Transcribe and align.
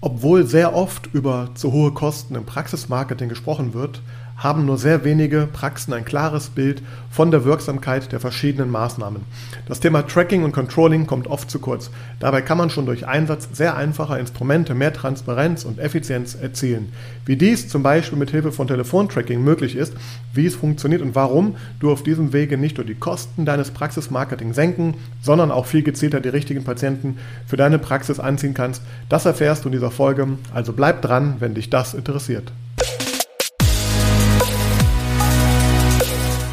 Obwohl 0.00 0.46
sehr 0.46 0.74
oft 0.74 1.08
über 1.12 1.50
zu 1.54 1.72
hohe 1.72 1.92
Kosten 1.92 2.36
im 2.36 2.46
Praxismarketing 2.46 3.28
gesprochen 3.28 3.74
wird, 3.74 4.00
haben 4.38 4.64
nur 4.64 4.78
sehr 4.78 5.04
wenige 5.04 5.48
Praxen 5.52 5.92
ein 5.92 6.04
klares 6.04 6.48
Bild 6.48 6.80
von 7.10 7.32
der 7.32 7.44
Wirksamkeit 7.44 8.12
der 8.12 8.20
verschiedenen 8.20 8.70
Maßnahmen. 8.70 9.22
Das 9.66 9.80
Thema 9.80 10.06
Tracking 10.06 10.44
und 10.44 10.52
Controlling 10.52 11.06
kommt 11.06 11.26
oft 11.26 11.50
zu 11.50 11.58
kurz. 11.58 11.90
Dabei 12.20 12.40
kann 12.40 12.56
man 12.56 12.70
schon 12.70 12.86
durch 12.86 13.06
Einsatz 13.06 13.48
sehr 13.52 13.76
einfacher 13.76 14.18
Instrumente 14.18 14.74
mehr 14.74 14.92
Transparenz 14.92 15.64
und 15.64 15.80
Effizienz 15.80 16.36
erzielen. 16.36 16.92
Wie 17.26 17.36
dies 17.36 17.68
zum 17.68 17.82
Beispiel 17.82 18.18
mit 18.18 18.30
Hilfe 18.30 18.52
von 18.52 18.68
Telefontracking 18.68 19.42
möglich 19.42 19.74
ist, 19.74 19.94
wie 20.32 20.46
es 20.46 20.54
funktioniert 20.54 21.02
und 21.02 21.16
warum 21.16 21.56
du 21.80 21.90
auf 21.90 22.04
diesem 22.04 22.32
Wege 22.32 22.56
nicht 22.56 22.76
nur 22.76 22.86
die 22.86 22.94
Kosten 22.94 23.44
deines 23.44 23.72
Praxismarketing 23.72 24.54
senken, 24.54 24.94
sondern 25.20 25.50
auch 25.50 25.66
viel 25.66 25.82
gezielter 25.82 26.20
die 26.20 26.28
richtigen 26.28 26.62
Patienten 26.62 27.18
für 27.46 27.56
deine 27.56 27.80
Praxis 27.80 28.20
anziehen 28.20 28.54
kannst, 28.54 28.82
das 29.08 29.26
erfährst 29.26 29.64
du 29.64 29.68
in 29.68 29.72
dieser 29.72 29.90
Folge. 29.90 30.28
Also 30.54 30.72
bleib 30.72 31.02
dran, 31.02 31.36
wenn 31.40 31.54
dich 31.54 31.70
das 31.70 31.94
interessiert. 31.94 32.52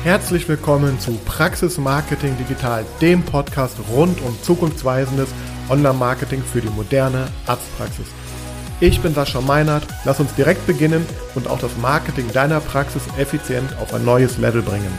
Herzlich 0.06 0.48
willkommen 0.48 1.00
zu 1.00 1.14
Praxis 1.26 1.80
Marketing 1.80 2.38
Digital, 2.38 2.86
dem 3.02 3.24
Podcast 3.24 3.76
rund 3.90 4.22
um 4.22 4.40
zukunftsweisendes 4.44 5.30
Online-Marketing 5.68 6.44
für 6.44 6.62
die 6.62 6.70
moderne 6.70 7.26
Arztpraxis. 7.48 8.06
Ich 8.80 9.02
bin 9.02 9.16
Sascha 9.16 9.42
Meinert, 9.42 9.88
lass 10.04 10.20
uns 10.20 10.36
direkt 10.36 10.68
beginnen 10.68 11.04
und 11.34 11.48
auch 11.48 11.58
das 11.58 11.76
Marketing 11.78 12.32
deiner 12.32 12.60
Praxis 12.60 13.02
effizient 13.18 13.76
auf 13.82 13.96
ein 13.96 14.06
neues 14.06 14.38
Level 14.38 14.62
bringen. 14.62 14.96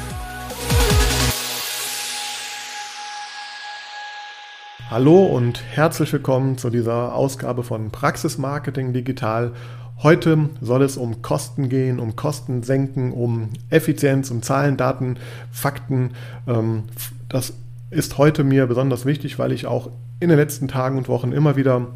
Hallo 4.90 5.24
und 5.26 5.62
herzlich 5.70 6.12
willkommen 6.12 6.58
zu 6.58 6.68
dieser 6.68 7.14
Ausgabe 7.14 7.62
von 7.62 7.92
Praxis 7.92 8.38
Marketing 8.38 8.92
Digital. 8.92 9.52
Heute 10.02 10.50
soll 10.60 10.82
es 10.82 10.98
um 10.98 11.22
Kosten 11.22 11.70
gehen, 11.70 11.98
um 11.98 12.16
Kosten 12.16 12.62
senken, 12.62 13.12
um 13.12 13.48
Effizienz, 13.70 14.30
um 14.30 14.42
Zahlen, 14.42 14.76
Daten, 14.76 15.18
Fakten. 15.50 16.10
Ähm, 16.46 16.84
das 17.30 17.54
ist 17.90 18.18
heute 18.18 18.44
mir 18.44 18.66
besonders 18.66 19.06
wichtig, 19.06 19.38
weil 19.38 19.52
ich 19.52 19.66
auch 19.66 19.90
in 20.20 20.28
den 20.28 20.38
letzten 20.38 20.68
Tagen 20.68 20.98
und 20.98 21.08
Wochen 21.08 21.32
immer 21.32 21.56
wieder 21.56 21.86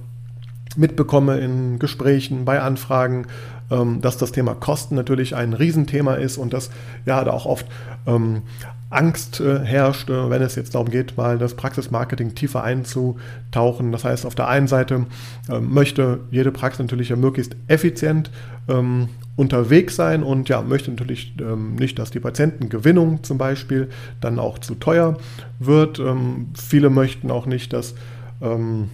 mitbekomme 0.77 1.39
in 1.41 1.79
Gesprächen, 1.79 2.47
bei 2.47 2.61
Anfragen, 2.61 3.27
ähm, 3.71 4.01
dass 4.01 4.17
das 4.17 4.33
Thema 4.33 4.55
Kosten 4.55 4.95
natürlich 4.95 5.37
ein 5.37 5.53
Riesenthema 5.53 6.15
ist 6.15 6.39
und 6.39 6.55
dass 6.55 6.71
ja 7.05 7.23
da 7.23 7.33
auch 7.33 7.45
oft 7.45 7.67
ähm, 8.07 8.43
Angst 8.91 9.41
äh, 9.41 9.61
herrscht, 9.61 10.11
äh, 10.11 10.31
wenn 10.31 10.43
es 10.43 10.57
jetzt 10.57 10.75
darum 10.75 10.91
geht, 10.91 11.17
mal 11.17 11.39
das 11.39 11.55
Praxismarketing 11.55 12.35
tiefer 12.35 12.65
einzutauchen. 12.65 13.93
Das 13.93 14.05
heißt, 14.05 14.27
auf 14.27 14.35
der 14.35 14.49
einen 14.49 14.67
Seite 14.67 15.07
äh, 15.49 15.61
möchte 15.61 16.21
jede 16.31 16.51
Praxis 16.51 16.81
natürlich 16.81 17.15
möglichst 17.17 17.57
effizient 17.69 18.31
ähm, 18.69 19.09
unterwegs 19.37 19.95
sein 19.95 20.25
und 20.25 20.49
ja, 20.49 20.61
möchte 20.61 20.91
natürlich 20.91 21.35
ähm, 21.41 21.77
nicht, 21.77 21.99
dass 21.99 22.11
die 22.11 22.21
Patientengewinnung 22.21 23.23
zum 23.23 23.39
Beispiel 23.39 23.89
dann 24.21 24.39
auch 24.41 24.59
zu 24.59 24.75
teuer 24.75 25.17
wird. 25.61 26.01
Ähm, 26.01 26.49
viele 26.55 26.91
möchten 26.91 27.31
auch 27.31 27.47
nicht, 27.47 27.73
dass 27.73 27.95
ähm, 28.43 28.91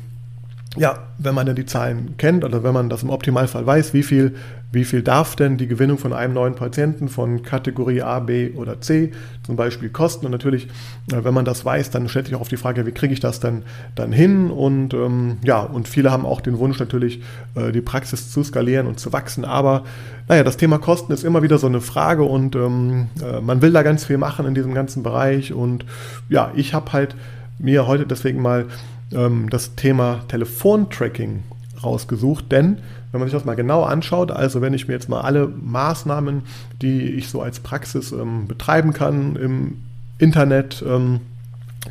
ja, 0.76 0.98
wenn 1.18 1.34
man 1.34 1.46
dann 1.46 1.56
die 1.56 1.64
Zahlen 1.64 2.14
kennt 2.18 2.44
oder 2.44 2.62
wenn 2.62 2.74
man 2.74 2.90
das 2.90 3.02
im 3.02 3.10
Optimalfall 3.10 3.66
weiß, 3.66 3.94
wie 3.94 4.02
viel, 4.02 4.34
wie 4.70 4.84
viel 4.84 5.02
darf 5.02 5.34
denn 5.34 5.56
die 5.56 5.66
Gewinnung 5.66 5.96
von 5.96 6.12
einem 6.12 6.34
neuen 6.34 6.54
Patienten 6.54 7.08
von 7.08 7.42
Kategorie 7.42 8.02
A, 8.02 8.20
B 8.20 8.50
oder 8.50 8.80
C 8.80 9.12
zum 9.42 9.56
Beispiel 9.56 9.88
kosten. 9.88 10.26
Und 10.26 10.32
natürlich, 10.32 10.66
äh, 11.12 11.24
wenn 11.24 11.32
man 11.32 11.44
das 11.44 11.64
weiß, 11.64 11.90
dann 11.90 12.08
stellt 12.08 12.26
sich 12.26 12.34
auch 12.34 12.42
auf 12.42 12.48
die 12.48 12.58
Frage, 12.58 12.84
wie 12.86 12.92
kriege 12.92 13.14
ich 13.14 13.20
das 13.20 13.40
denn 13.40 13.62
dann 13.94 14.12
hin? 14.12 14.50
Und 14.50 14.92
ähm, 14.92 15.38
ja, 15.42 15.60
und 15.60 15.88
viele 15.88 16.10
haben 16.10 16.26
auch 16.26 16.40
den 16.40 16.58
Wunsch 16.58 16.78
natürlich, 16.78 17.22
äh, 17.54 17.72
die 17.72 17.80
Praxis 17.80 18.30
zu 18.30 18.44
skalieren 18.44 18.86
und 18.86 19.00
zu 19.00 19.12
wachsen. 19.12 19.44
Aber 19.44 19.84
naja, 20.28 20.44
das 20.44 20.58
Thema 20.58 20.78
Kosten 20.78 21.12
ist 21.12 21.24
immer 21.24 21.42
wieder 21.42 21.58
so 21.58 21.66
eine 21.66 21.80
Frage 21.80 22.24
und 22.24 22.54
ähm, 22.54 23.08
äh, 23.22 23.40
man 23.40 23.62
will 23.62 23.72
da 23.72 23.82
ganz 23.82 24.04
viel 24.04 24.18
machen 24.18 24.44
in 24.44 24.54
diesem 24.54 24.74
ganzen 24.74 25.02
Bereich. 25.02 25.52
Und 25.54 25.86
ja, 26.28 26.52
ich 26.54 26.74
habe 26.74 26.92
halt 26.92 27.16
mir 27.58 27.86
heute 27.86 28.06
deswegen 28.06 28.42
mal 28.42 28.66
ähm, 29.12 29.50
das 29.50 29.74
Thema 29.74 30.20
Telefontracking 30.28 31.42
rausgesucht, 31.82 32.50
denn 32.50 32.78
wenn 33.12 33.20
man 33.20 33.28
sich 33.28 33.36
das 33.36 33.44
mal 33.44 33.54
genau 33.54 33.82
anschaut, 33.84 34.30
also 34.30 34.60
wenn 34.60 34.74
ich 34.74 34.88
mir 34.88 34.94
jetzt 34.94 35.08
mal 35.08 35.20
alle 35.20 35.48
Maßnahmen, 35.48 36.42
die 36.82 37.02
ich 37.02 37.28
so 37.28 37.40
als 37.40 37.60
Praxis 37.60 38.12
ähm, 38.12 38.46
betreiben 38.46 38.92
kann 38.92 39.36
im 39.36 39.78
Internet, 40.18 40.84
ähm, 40.86 41.20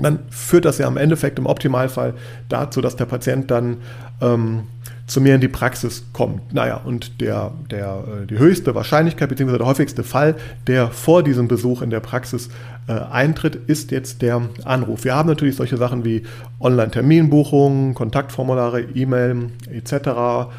dann 0.03 0.19
führt 0.29 0.65
das 0.65 0.77
ja 0.77 0.87
im 0.87 0.97
Endeffekt 0.97 1.39
im 1.39 1.45
Optimalfall 1.45 2.13
dazu, 2.49 2.81
dass 2.81 2.95
der 2.95 3.05
Patient 3.05 3.49
dann 3.49 3.77
ähm, 4.21 4.63
zu 5.07 5.21
mir 5.21 5.35
in 5.35 5.41
die 5.41 5.47
Praxis 5.47 6.05
kommt. 6.13 6.53
Naja, 6.53 6.81
und 6.83 7.21
der, 7.21 7.51
der, 7.69 8.03
äh, 8.23 8.25
die 8.25 8.39
höchste 8.39 8.73
Wahrscheinlichkeit 8.73 9.29
bzw. 9.29 9.57
der 9.57 9.67
häufigste 9.67 10.03
Fall, 10.03 10.35
der 10.67 10.89
vor 10.89 11.23
diesem 11.23 11.47
Besuch 11.47 11.81
in 11.81 11.91
der 11.91 11.99
Praxis 11.99 12.49
äh, 12.87 12.93
eintritt, 12.93 13.55
ist 13.67 13.91
jetzt 13.91 14.21
der 14.21 14.41
Anruf. 14.63 15.03
Wir 15.03 15.15
haben 15.15 15.29
natürlich 15.29 15.55
solche 15.55 15.77
Sachen 15.77 16.05
wie 16.05 16.23
Online-Terminbuchungen, 16.59 17.93
Kontaktformulare, 17.93 18.81
E-Mail 18.81 19.51
etc. 19.71 19.93
Äh, 19.93 20.49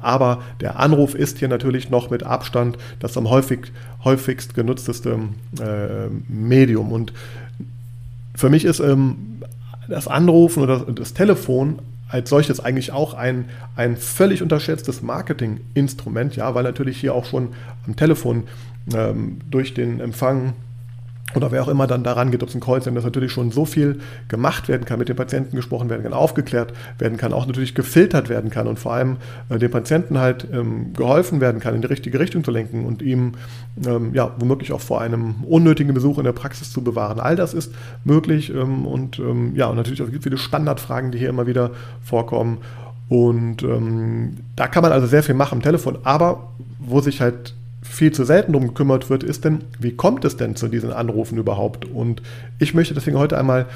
aber 0.00 0.42
der 0.60 0.78
Anruf 0.78 1.14
ist 1.14 1.38
hier 1.38 1.48
natürlich 1.48 1.90
noch 1.90 2.08
mit 2.08 2.22
Abstand 2.22 2.78
das 2.98 3.16
am 3.18 3.28
häufig, 3.28 3.72
häufigst 4.04 4.54
genutzteste 4.54 5.18
äh, 5.60 6.08
Medium. 6.28 6.92
Und 6.92 7.12
für 8.42 8.50
mich 8.50 8.64
ist 8.64 8.80
ähm, 8.80 9.38
das 9.88 10.08
Anrufen 10.08 10.64
oder 10.64 10.80
das, 10.80 11.14
Telefon 11.14 11.78
als 12.08 12.28
solches 12.28 12.58
eigentlich 12.58 12.90
auch 12.90 13.14
ein, 13.14 13.44
ein 13.76 13.96
völlig 13.96 14.42
unterschätztes 14.42 15.00
Marketinginstrument, 15.00 16.34
ja, 16.34 16.52
weil 16.52 16.64
natürlich 16.64 16.98
hier 16.98 17.14
auch 17.14 17.24
schon 17.24 17.50
am 17.86 17.94
Telefon 17.94 18.48
ähm, 18.92 19.38
durch 19.48 19.74
den 19.74 20.00
Empfang 20.00 20.54
oder 21.34 21.50
wer 21.50 21.62
auch 21.62 21.68
immer 21.68 21.86
dann 21.86 22.04
daran 22.04 22.30
geht, 22.30 22.42
ob 22.42 22.48
es 22.48 22.54
ein 22.54 22.60
Callcenter 22.60 22.98
ist, 22.98 23.04
natürlich 23.04 23.32
schon 23.32 23.50
so 23.50 23.64
viel 23.64 24.00
gemacht 24.28 24.68
werden 24.68 24.84
kann, 24.84 24.98
mit 24.98 25.08
den 25.08 25.16
Patienten 25.16 25.56
gesprochen 25.56 25.88
werden 25.90 26.02
kann, 26.02 26.12
aufgeklärt 26.12 26.72
werden 26.98 27.18
kann, 27.18 27.32
auch 27.32 27.46
natürlich 27.46 27.74
gefiltert 27.74 28.28
werden 28.28 28.50
kann 28.50 28.66
und 28.66 28.78
vor 28.78 28.92
allem 28.92 29.16
äh, 29.48 29.58
dem 29.58 29.70
Patienten 29.70 30.18
halt 30.18 30.46
ähm, 30.52 30.92
geholfen 30.94 31.40
werden 31.40 31.60
kann, 31.60 31.74
in 31.74 31.80
die 31.80 31.86
richtige 31.86 32.18
Richtung 32.18 32.44
zu 32.44 32.50
lenken 32.50 32.84
und 32.84 33.02
ihm 33.02 33.32
ähm, 33.86 34.14
ja 34.14 34.32
womöglich 34.38 34.72
auch 34.72 34.80
vor 34.80 35.00
einem 35.00 35.44
unnötigen 35.44 35.94
Besuch 35.94 36.18
in 36.18 36.24
der 36.24 36.32
Praxis 36.32 36.72
zu 36.72 36.82
bewahren. 36.82 37.20
All 37.20 37.36
das 37.36 37.54
ist 37.54 37.72
möglich 38.04 38.50
ähm, 38.54 38.86
und 38.86 39.18
ähm, 39.18 39.54
ja, 39.54 39.66
und 39.66 39.76
natürlich 39.76 40.02
auch 40.02 40.08
viele 40.20 40.38
Standardfragen, 40.38 41.12
die 41.12 41.18
hier 41.18 41.28
immer 41.28 41.46
wieder 41.46 41.70
vorkommen. 42.02 42.58
Und 43.08 43.62
ähm, 43.62 44.38
da 44.56 44.68
kann 44.68 44.82
man 44.82 44.92
also 44.92 45.06
sehr 45.06 45.22
viel 45.22 45.34
machen 45.34 45.56
am 45.56 45.62
Telefon, 45.62 45.98
aber 46.02 46.52
wo 46.78 47.00
sich 47.00 47.20
halt 47.20 47.54
viel 47.92 48.10
zu 48.10 48.24
selten 48.24 48.52
darum 48.52 48.68
gekümmert 48.68 49.10
wird, 49.10 49.22
ist 49.22 49.44
denn, 49.44 49.64
wie 49.78 49.92
kommt 49.92 50.24
es 50.24 50.38
denn 50.38 50.56
zu 50.56 50.68
diesen 50.68 50.92
Anrufen 50.92 51.36
überhaupt? 51.36 51.84
Und 51.84 52.22
ich 52.58 52.72
möchte 52.72 52.94
deswegen 52.94 53.18
heute 53.18 53.36
einmal, 53.36 53.66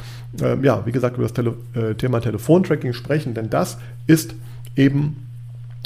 äh, 0.41 0.57
ja, 0.65 0.87
wie 0.87 0.93
gesagt, 0.93 1.17
über 1.17 1.25
das 1.25 1.35
Tele 1.35 1.55
äh, 1.75 1.95
Thema 1.95 2.21
Telefontracking 2.21 2.95
sprechen, 2.95 3.35
denn 3.35 3.51
das 3.51 3.77
ist 4.07 4.35
eben 4.75 5.27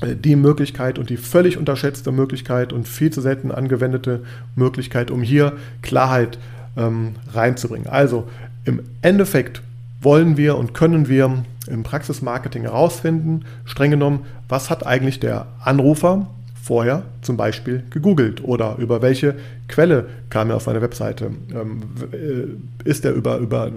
äh, 0.00 0.14
die 0.14 0.36
Möglichkeit 0.36 1.00
und 1.00 1.10
die 1.10 1.16
völlig 1.16 1.58
unterschätzte 1.58 2.12
Möglichkeit 2.12 2.72
und 2.72 2.86
viel 2.86 3.10
zu 3.10 3.20
selten 3.20 3.50
angewendete 3.50 4.22
Möglichkeit, 4.54 5.10
um 5.10 5.22
hier 5.22 5.54
Klarheit 5.82 6.38
ähm, 6.76 7.16
reinzubringen. 7.32 7.88
Also 7.88 8.28
im 8.64 8.80
Endeffekt 9.02 9.60
wollen 10.00 10.36
wir 10.36 10.56
und 10.56 10.72
können 10.72 11.08
wir 11.08 11.42
im 11.66 11.82
Praxismarketing 11.82 12.62
herausfinden, 12.62 13.44
streng 13.64 13.90
genommen, 13.90 14.20
was 14.48 14.70
hat 14.70 14.86
eigentlich 14.86 15.18
der 15.18 15.48
Anrufer 15.64 16.28
vorher 16.62 17.02
zum 17.22 17.36
Beispiel 17.36 17.82
gegoogelt 17.90 18.44
oder 18.44 18.76
über 18.78 19.02
welche 19.02 19.34
Quelle 19.68 20.06
kam 20.28 20.50
er 20.50 20.56
auf 20.56 20.66
meine 20.66 20.82
Webseite. 20.82 21.30
Ähm, 21.52 21.82
äh, 22.12 22.88
ist 22.88 23.04
er 23.04 23.12
über, 23.12 23.38
über 23.38 23.68
äh, 23.68 23.70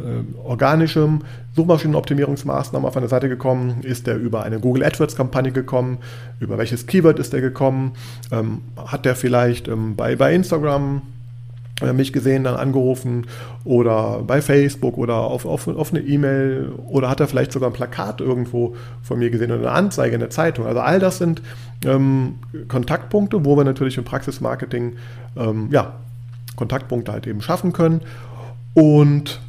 organischem 0.44 1.22
Suchmaschinenoptimierungsmaßnahmen 1.56 2.88
auf 2.88 2.98
eine 2.98 3.08
Seite 3.08 3.30
gekommen? 3.30 3.82
Ist 3.84 4.08
er 4.08 4.18
über 4.18 4.44
eine 4.44 4.60
Google 4.60 4.84
AdWords-Kampagne 4.84 5.52
gekommen? 5.52 6.00
Über 6.40 6.58
welches 6.58 6.86
Keyword 6.86 7.20
ist 7.20 7.34
er 7.34 7.42
gekommen? 7.42 7.94
Ähm, 8.32 8.62
hat 8.76 9.06
er 9.06 9.16
vielleicht 9.16 9.68
ähm, 9.68 9.96
bei, 9.96 10.16
bei 10.16 10.34
Instagram 10.34 11.04
mich 11.94 12.14
gesehen, 12.14 12.44
dann 12.44 12.56
angerufen 12.56 13.26
oder 13.66 14.22
bei 14.26 14.42
Facebook 14.42 14.98
oder 14.98 15.16
auf, 15.16 15.46
auf, 15.46 15.68
auf 15.68 15.92
eine 15.92 16.02
E-Mail 16.02 16.72
oder 16.88 17.10
hat 17.10 17.20
er 17.20 17.28
vielleicht 17.28 17.52
sogar 17.52 17.70
ein 17.70 17.74
Plakat 17.74 18.22
irgendwo 18.22 18.76
von 19.02 19.20
mir 19.20 19.30
gesehen 19.32 19.52
oder 19.52 19.62
eine 19.62 19.72
Anzeige 19.72 20.14
in 20.14 20.20
der 20.20 20.30
Zeitung. 20.30 20.66
Also 20.66 20.80
all 20.82 21.00
das 21.00 21.18
sind 21.18 21.42
ähm, 21.84 22.36
Kontaktpunkte, 22.68 23.44
wo 23.44 23.58
wir 23.58 23.64
natürlich 23.64 23.98
im 23.98 24.04
Praxismarketing 24.04 24.94
ähm, 25.36 25.70
ja, 25.72 25.94
Kontaktpunkte 26.56 27.12
halt 27.12 27.28
eben 27.28 27.42
schaffen 27.42 27.74
können. 27.74 28.02
Und 28.74 29.42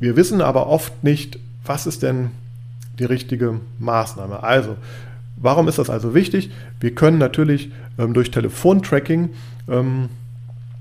wir 0.00 0.16
wissen 0.16 0.40
aber 0.40 0.66
oft 0.66 1.04
nicht, 1.04 1.38
was 1.64 1.86
ist 1.86 2.02
denn 2.02 2.30
die 2.98 3.04
richtige 3.04 3.60
Maßnahme. 3.78 4.42
Also, 4.42 4.76
warum 5.36 5.68
ist 5.68 5.78
das 5.78 5.90
also 5.90 6.14
wichtig? 6.14 6.50
Wir 6.80 6.94
können 6.94 7.18
natürlich 7.18 7.70
ähm, 7.98 8.14
durch 8.14 8.30
Telefontracking 8.30 9.30
ähm, 9.68 10.04
äh, 10.04 10.27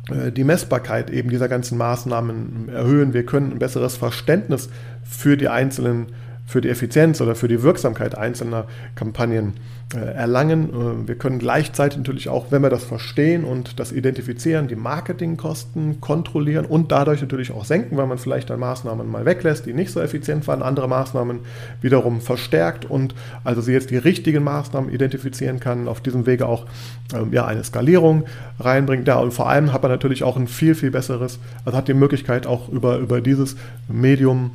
die 0.09 0.43
Messbarkeit 0.43 1.09
eben 1.09 1.29
dieser 1.29 1.49
ganzen 1.49 1.77
Maßnahmen 1.77 2.69
erhöhen. 2.69 3.13
Wir 3.13 3.25
können 3.25 3.51
ein 3.51 3.59
besseres 3.59 3.97
Verständnis 3.97 4.69
für 5.03 5.37
die 5.37 5.49
einzelnen 5.49 6.07
für 6.47 6.61
die 6.61 6.69
Effizienz 6.69 7.19
oder 7.19 7.35
für 7.35 7.49
die 7.49 7.61
Wirksamkeit 7.61 8.17
einzelner 8.17 8.65
Kampagnen 8.95 9.53
äh, 9.93 9.99
erlangen. 9.99 10.69
Äh, 10.69 11.07
wir 11.07 11.15
können 11.15 11.39
gleichzeitig 11.39 11.97
natürlich 11.97 12.29
auch, 12.29 12.51
wenn 12.51 12.61
wir 12.63 12.69
das 12.69 12.85
verstehen 12.85 13.43
und 13.43 13.79
das 13.81 13.91
identifizieren, 13.91 14.69
die 14.69 14.77
Marketingkosten 14.77 15.99
kontrollieren 15.99 16.65
und 16.65 16.91
dadurch 16.93 17.19
natürlich 17.19 17.51
auch 17.51 17.65
senken, 17.65 17.97
weil 17.97 18.07
man 18.07 18.17
vielleicht 18.17 18.49
dann 18.49 18.61
Maßnahmen 18.61 19.11
mal 19.11 19.25
weglässt, 19.25 19.65
die 19.65 19.73
nicht 19.73 19.91
so 19.91 19.99
effizient 19.99 20.47
waren, 20.47 20.61
andere 20.61 20.87
Maßnahmen 20.87 21.39
wiederum 21.81 22.21
verstärkt 22.21 22.85
und 22.85 23.13
also 23.43 23.59
sie 23.59 23.73
jetzt 23.73 23.89
die 23.89 23.97
richtigen 23.97 24.43
Maßnahmen 24.43 24.89
identifizieren 24.89 25.59
kann, 25.59 25.89
auf 25.89 25.99
diesem 25.99 26.25
Wege 26.25 26.47
auch 26.47 26.65
ähm, 27.13 27.33
ja, 27.33 27.45
eine 27.45 27.65
Skalierung 27.65 28.23
reinbringt. 28.57 29.05
Ja, 29.05 29.19
und 29.19 29.33
vor 29.33 29.49
allem 29.49 29.73
hat 29.73 29.81
man 29.83 29.91
natürlich 29.91 30.23
auch 30.23 30.37
ein 30.37 30.47
viel, 30.47 30.75
viel 30.75 30.91
besseres, 30.91 31.39
also 31.65 31.77
hat 31.77 31.89
die 31.89 31.93
Möglichkeit 31.93 32.47
auch 32.47 32.69
über, 32.69 32.99
über 32.99 33.19
dieses 33.19 33.57
Medium 33.89 34.51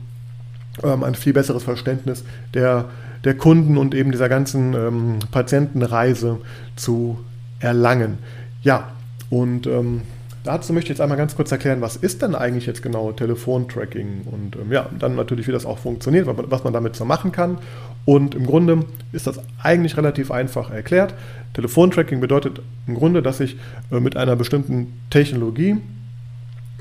ähm, 0.83 1.05
ein 1.05 1.15
viel 1.15 1.33
besseres 1.33 1.63
Verständnis 1.63 2.25
der 2.55 2.87
der 3.25 3.35
Kunden 3.35 3.77
und 3.79 3.95
eben 3.95 4.11
dieser 4.11 4.29
ganzen 4.29 4.75
ähm, 4.75 5.19
Patientenreise 5.31 6.39
zu 6.77 7.19
erlangen. 7.61 8.19
Ja, 8.63 8.91
und 9.31 9.67
ähm, 9.67 10.03
dazu 10.45 10.73
möchte 10.73 10.87
ich 10.87 10.99
jetzt 10.99 11.01
einmal 11.01 11.19
ganz 11.19 11.37
kurz 11.37 11.53
erklären, 11.53 11.81
was 11.81 11.97
ist 11.97 12.23
denn 12.23 12.35
eigentlich 12.35 12.67
jetzt 12.67 12.83
genau 12.83 13.13
Telefontracking 13.13 14.23
und 14.31 14.57
ähm, 14.57 14.73
ja, 14.73 14.89
dann 14.99 15.15
natürlich, 15.15 15.47
wie 15.47 15.53
das 15.53 15.67
auch 15.67 15.79
funktioniert, 15.79 16.27
was 16.27 16.65
man 16.65 16.73
damit 16.73 16.97
so 16.97 17.05
machen 17.05 17.33
kann. 17.33 17.59
Und 18.05 18.35
im 18.35 18.47
Grunde 18.47 18.85
ist 19.13 19.29
das 19.29 19.39
eigentlich 19.63 19.97
relativ 19.97 20.33
einfach 20.33 20.71
erklärt. 20.71 21.15
Telefontracking 21.55 22.21
bedeutet 22.21 22.61
im 22.89 22.95
Grunde, 22.95 23.23
dass 23.23 23.39
ich 23.39 23.57
äh, 23.93 24.01
mit 24.01 24.17
einer 24.17 24.35
bestimmten 24.35 25.01
Technologie 25.11 25.77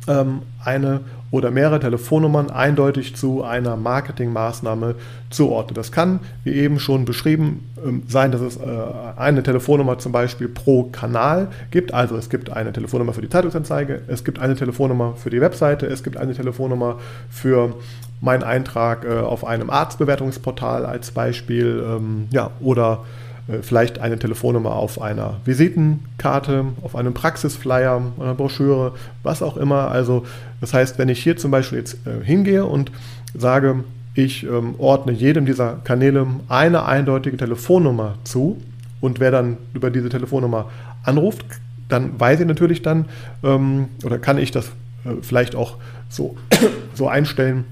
ähm, 0.08 0.42
eine 0.64 1.02
oder 1.32 1.50
mehrere 1.50 1.80
Telefonnummern 1.80 2.50
eindeutig 2.50 3.16
zu 3.16 3.44
einer 3.44 3.78
Marketingmaßnahme 3.78 4.96
zuordne. 5.30 5.74
Das 5.74 5.92
kann, 5.92 6.20
wie 6.44 6.52
eben 6.52 6.80
schon 6.80 7.06
beschrieben, 7.06 7.70
ähm, 7.84 8.04
sein, 8.08 8.32
dass 8.32 8.42
es 8.42 8.58
äh, 8.58 8.62
eine 9.16 9.42
Telefonnummer 9.42 9.98
zum 9.98 10.12
Beispiel 10.12 10.50
pro 10.50 10.84
Kanal 10.84 11.48
gibt. 11.72 11.94
Also 11.94 12.18
es 12.18 12.30
gibt 12.30 12.50
eine 12.50 12.74
Telefonnummer 12.74 13.14
für 13.14 13.22
die 13.22 13.30
Zeitungsanzeige, 13.30 14.02
es 14.08 14.26
gibt 14.26 14.40
eine 14.40 14.56
Telefonnummer 14.56 15.16
für 15.16 15.30
die 15.30 15.40
Webseite, 15.40 15.86
es 15.86 16.04
gibt 16.04 16.18
eine 16.18 16.34
Telefonnummer 16.34 17.00
für 17.30 17.76
meinen 18.20 18.44
Eintrag 18.44 19.06
äh, 19.06 19.20
auf 19.20 19.46
einem 19.46 19.70
Arztbewertungsportal 19.70 20.86
als 20.86 21.12
Beispiel 21.12 21.84
ähm, 21.88 22.28
ja, 22.32 22.52
oder 22.60 23.06
vielleicht 23.62 24.00
eine 24.00 24.18
Telefonnummer 24.18 24.76
auf 24.76 25.02
einer 25.02 25.40
Visitenkarte, 25.46 26.66
auf 26.82 26.96
einem 26.96 27.14
Praxisflyer, 27.14 28.02
einer 28.20 28.34
Broschüre, 28.34 28.94
was 29.24 29.42
auch 29.42 29.58
immer. 29.58 29.92
Also 29.92 30.26
das 30.60 30.74
heißt, 30.74 30.98
wenn 30.98 31.10
ich 31.10 31.22
hier 31.22 31.38
zum 31.38 31.52
Beispiel 31.52 31.80
jetzt 31.80 31.98
äh, 32.06 32.24
hingehe 32.24 32.66
und 32.66 32.92
sage, 33.34 33.84
ich 34.14 34.44
ähm, 34.44 34.76
ordne 34.78 35.14
jedem 35.14 35.46
dieser 35.46 35.78
Kanäle 35.84 36.28
eine 36.50 36.86
eindeutige 36.86 37.38
Telefonnummer 37.38 38.16
zu 38.24 38.62
und 39.00 39.20
wer 39.20 39.32
dann 39.32 39.58
über 39.74 39.90
diese 39.90 40.10
Telefonnummer 40.10 40.70
anruft, 41.04 41.46
dann 41.88 42.20
weiß 42.20 42.42
ich 42.42 42.48
natürlich 42.48 42.82
dann 42.82 43.06
ähm, 43.44 43.88
oder 44.04 44.20
kann 44.20 44.38
ich 44.38 44.52
das 44.52 44.68
äh, 45.06 45.22
vielleicht 45.22 45.56
auch 45.56 45.78
so, 46.10 46.36
so 46.94 47.08
einstellen 47.08 47.66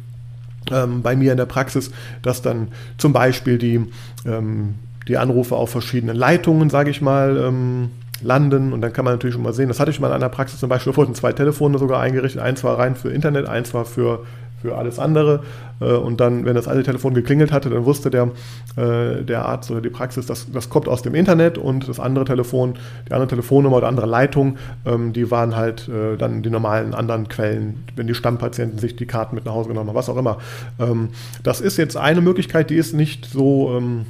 ähm, 0.71 1.01
bei 1.01 1.15
mir 1.15 1.31
in 1.31 1.37
der 1.37 1.45
Praxis, 1.45 1.91
dass 2.21 2.41
dann 2.41 2.69
zum 2.97 3.13
Beispiel 3.13 3.57
die 3.57 3.85
ähm, 4.25 4.75
die 5.09 5.17
Anrufe 5.17 5.55
auf 5.55 5.71
verschiedenen 5.71 6.15
Leitungen, 6.15 6.69
sage 6.69 6.91
ich 6.91 7.01
mal, 7.01 7.35
ähm, 7.37 7.89
landen. 8.21 8.73
Und 8.73 8.81
dann 8.81 8.93
kann 8.93 9.05
man 9.05 9.15
natürlich 9.15 9.33
schon 9.33 9.43
mal 9.43 9.53
sehen, 9.53 9.67
das 9.67 9.79
hatte 9.79 9.91
ich 9.91 9.99
mal 9.99 10.07
in 10.07 10.13
einer 10.13 10.29
Praxis 10.29 10.59
zum 10.59 10.69
Beispiel, 10.69 10.93
da 10.93 10.97
wurden 10.97 11.15
zwei 11.15 11.33
Telefone 11.33 11.77
sogar 11.77 11.99
eingerichtet. 11.99 12.41
Eins 12.41 12.63
war 12.63 12.77
rein 12.77 12.95
für 12.95 13.09
Internet, 13.09 13.47
eins 13.47 13.73
war 13.73 13.85
für, 13.85 14.25
für 14.61 14.77
alles 14.77 14.99
andere. 14.99 15.41
Äh, 15.79 15.93
und 15.93 16.19
dann, 16.19 16.45
wenn 16.45 16.55
das 16.55 16.67
alte 16.67 16.83
Telefon 16.83 17.13
geklingelt 17.13 17.51
hatte, 17.51 17.69
dann 17.69 17.85
wusste 17.85 18.11
der, 18.11 18.29
äh, 18.75 19.23
der 19.23 19.45
Arzt 19.45 19.71
oder 19.71 19.81
die 19.81 19.89
Praxis, 19.89 20.25
das, 20.25 20.51
das 20.51 20.69
kommt 20.69 20.87
aus 20.87 21.01
dem 21.01 21.15
Internet 21.15 21.57
und 21.57 21.87
das 21.87 21.99
andere 21.99 22.25
Telefon, 22.25 22.75
die 23.07 23.13
andere 23.13 23.29
Telefonnummer 23.29 23.77
oder 23.77 23.87
andere 23.87 24.05
Leitung, 24.05 24.57
ähm, 24.85 25.13
die 25.13 25.31
waren 25.31 25.55
halt 25.55 25.87
äh, 25.89 26.17
dann 26.17 26.43
die 26.43 26.49
normalen 26.49 26.93
anderen 26.93 27.29
Quellen, 27.29 27.83
wenn 27.95 28.07
die 28.07 28.15
Stammpatienten 28.15 28.79
sich 28.79 28.95
die 28.95 29.05
Karten 29.05 29.35
mit 29.35 29.45
nach 29.45 29.53
Hause 29.53 29.69
genommen 29.69 29.89
haben, 29.89 29.95
was 29.95 30.09
auch 30.09 30.17
immer. 30.17 30.37
Ähm, 30.79 31.09
das 31.43 31.61
ist 31.61 31.77
jetzt 31.77 31.97
eine 31.97 32.21
Möglichkeit, 32.21 32.69
die 32.69 32.75
ist 32.75 32.93
nicht 32.93 33.25
so 33.25 33.75
ähm, 33.77 34.05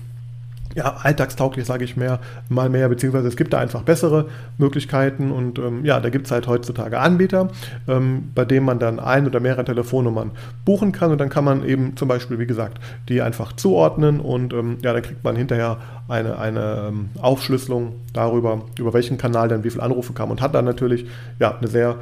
ja, 0.76 0.98
alltagstauglich, 1.02 1.66
sage 1.66 1.84
ich 1.84 1.98
mehr, 1.98 2.20
mal 2.48 2.70
mehr, 2.70 2.88
beziehungsweise 2.90 3.28
es 3.28 3.36
gibt 3.36 3.54
da 3.54 3.60
einfach 3.60 3.82
bessere 3.82 4.28
Möglichkeiten 4.58 5.32
und 5.32 5.58
ähm, 5.58 5.84
ja, 5.84 6.00
da 6.00 6.10
gibt 6.10 6.28
es 6.28 6.32
halt 6.32 6.48
heutzutage 6.48 7.00
Anbieter, 7.00 7.50
ähm, 7.88 8.30
bei 8.36 8.46
denen 8.46 8.66
man 8.66 8.78
dann 8.78 9.00
ein 9.00 9.26
oder 9.26 9.40
mehrere 9.40 9.66
Telefonnummern 9.66 10.32
buchen 10.66 10.92
kann 10.92 11.12
und 11.12 11.18
dann 11.18 11.30
kann 11.30 11.44
man 11.44 11.66
eben 11.66 11.98
zum 11.98 12.08
Beispiel, 12.08 12.38
wie 12.38 12.46
gesagt, 12.46 12.80
die 13.08 13.22
einfach 13.22 13.54
zuordnen 13.54 14.20
und 14.20 14.54
ähm, 14.54 14.78
ja, 14.84 14.94
dann 14.94 15.02
kriegt 15.02 15.24
man 15.24 15.36
hinterher 15.36 15.78
eine, 16.08 16.38
eine 16.38 16.86
ähm, 16.90 17.10
Aufschlüsselung 17.20 17.94
darüber, 18.14 18.62
über 18.78 18.94
welchen 18.94 19.18
Kanal 19.18 19.48
dann 19.48 19.64
wie 19.64 19.72
viele 19.72 19.84
Anrufe 19.84 20.14
kamen 20.14 20.32
und 20.32 20.42
hat 20.42 20.54
dann 20.54 20.66
natürlich 20.66 21.08
ja, 21.40 21.58
ein 21.60 21.68
sehr 21.68 21.96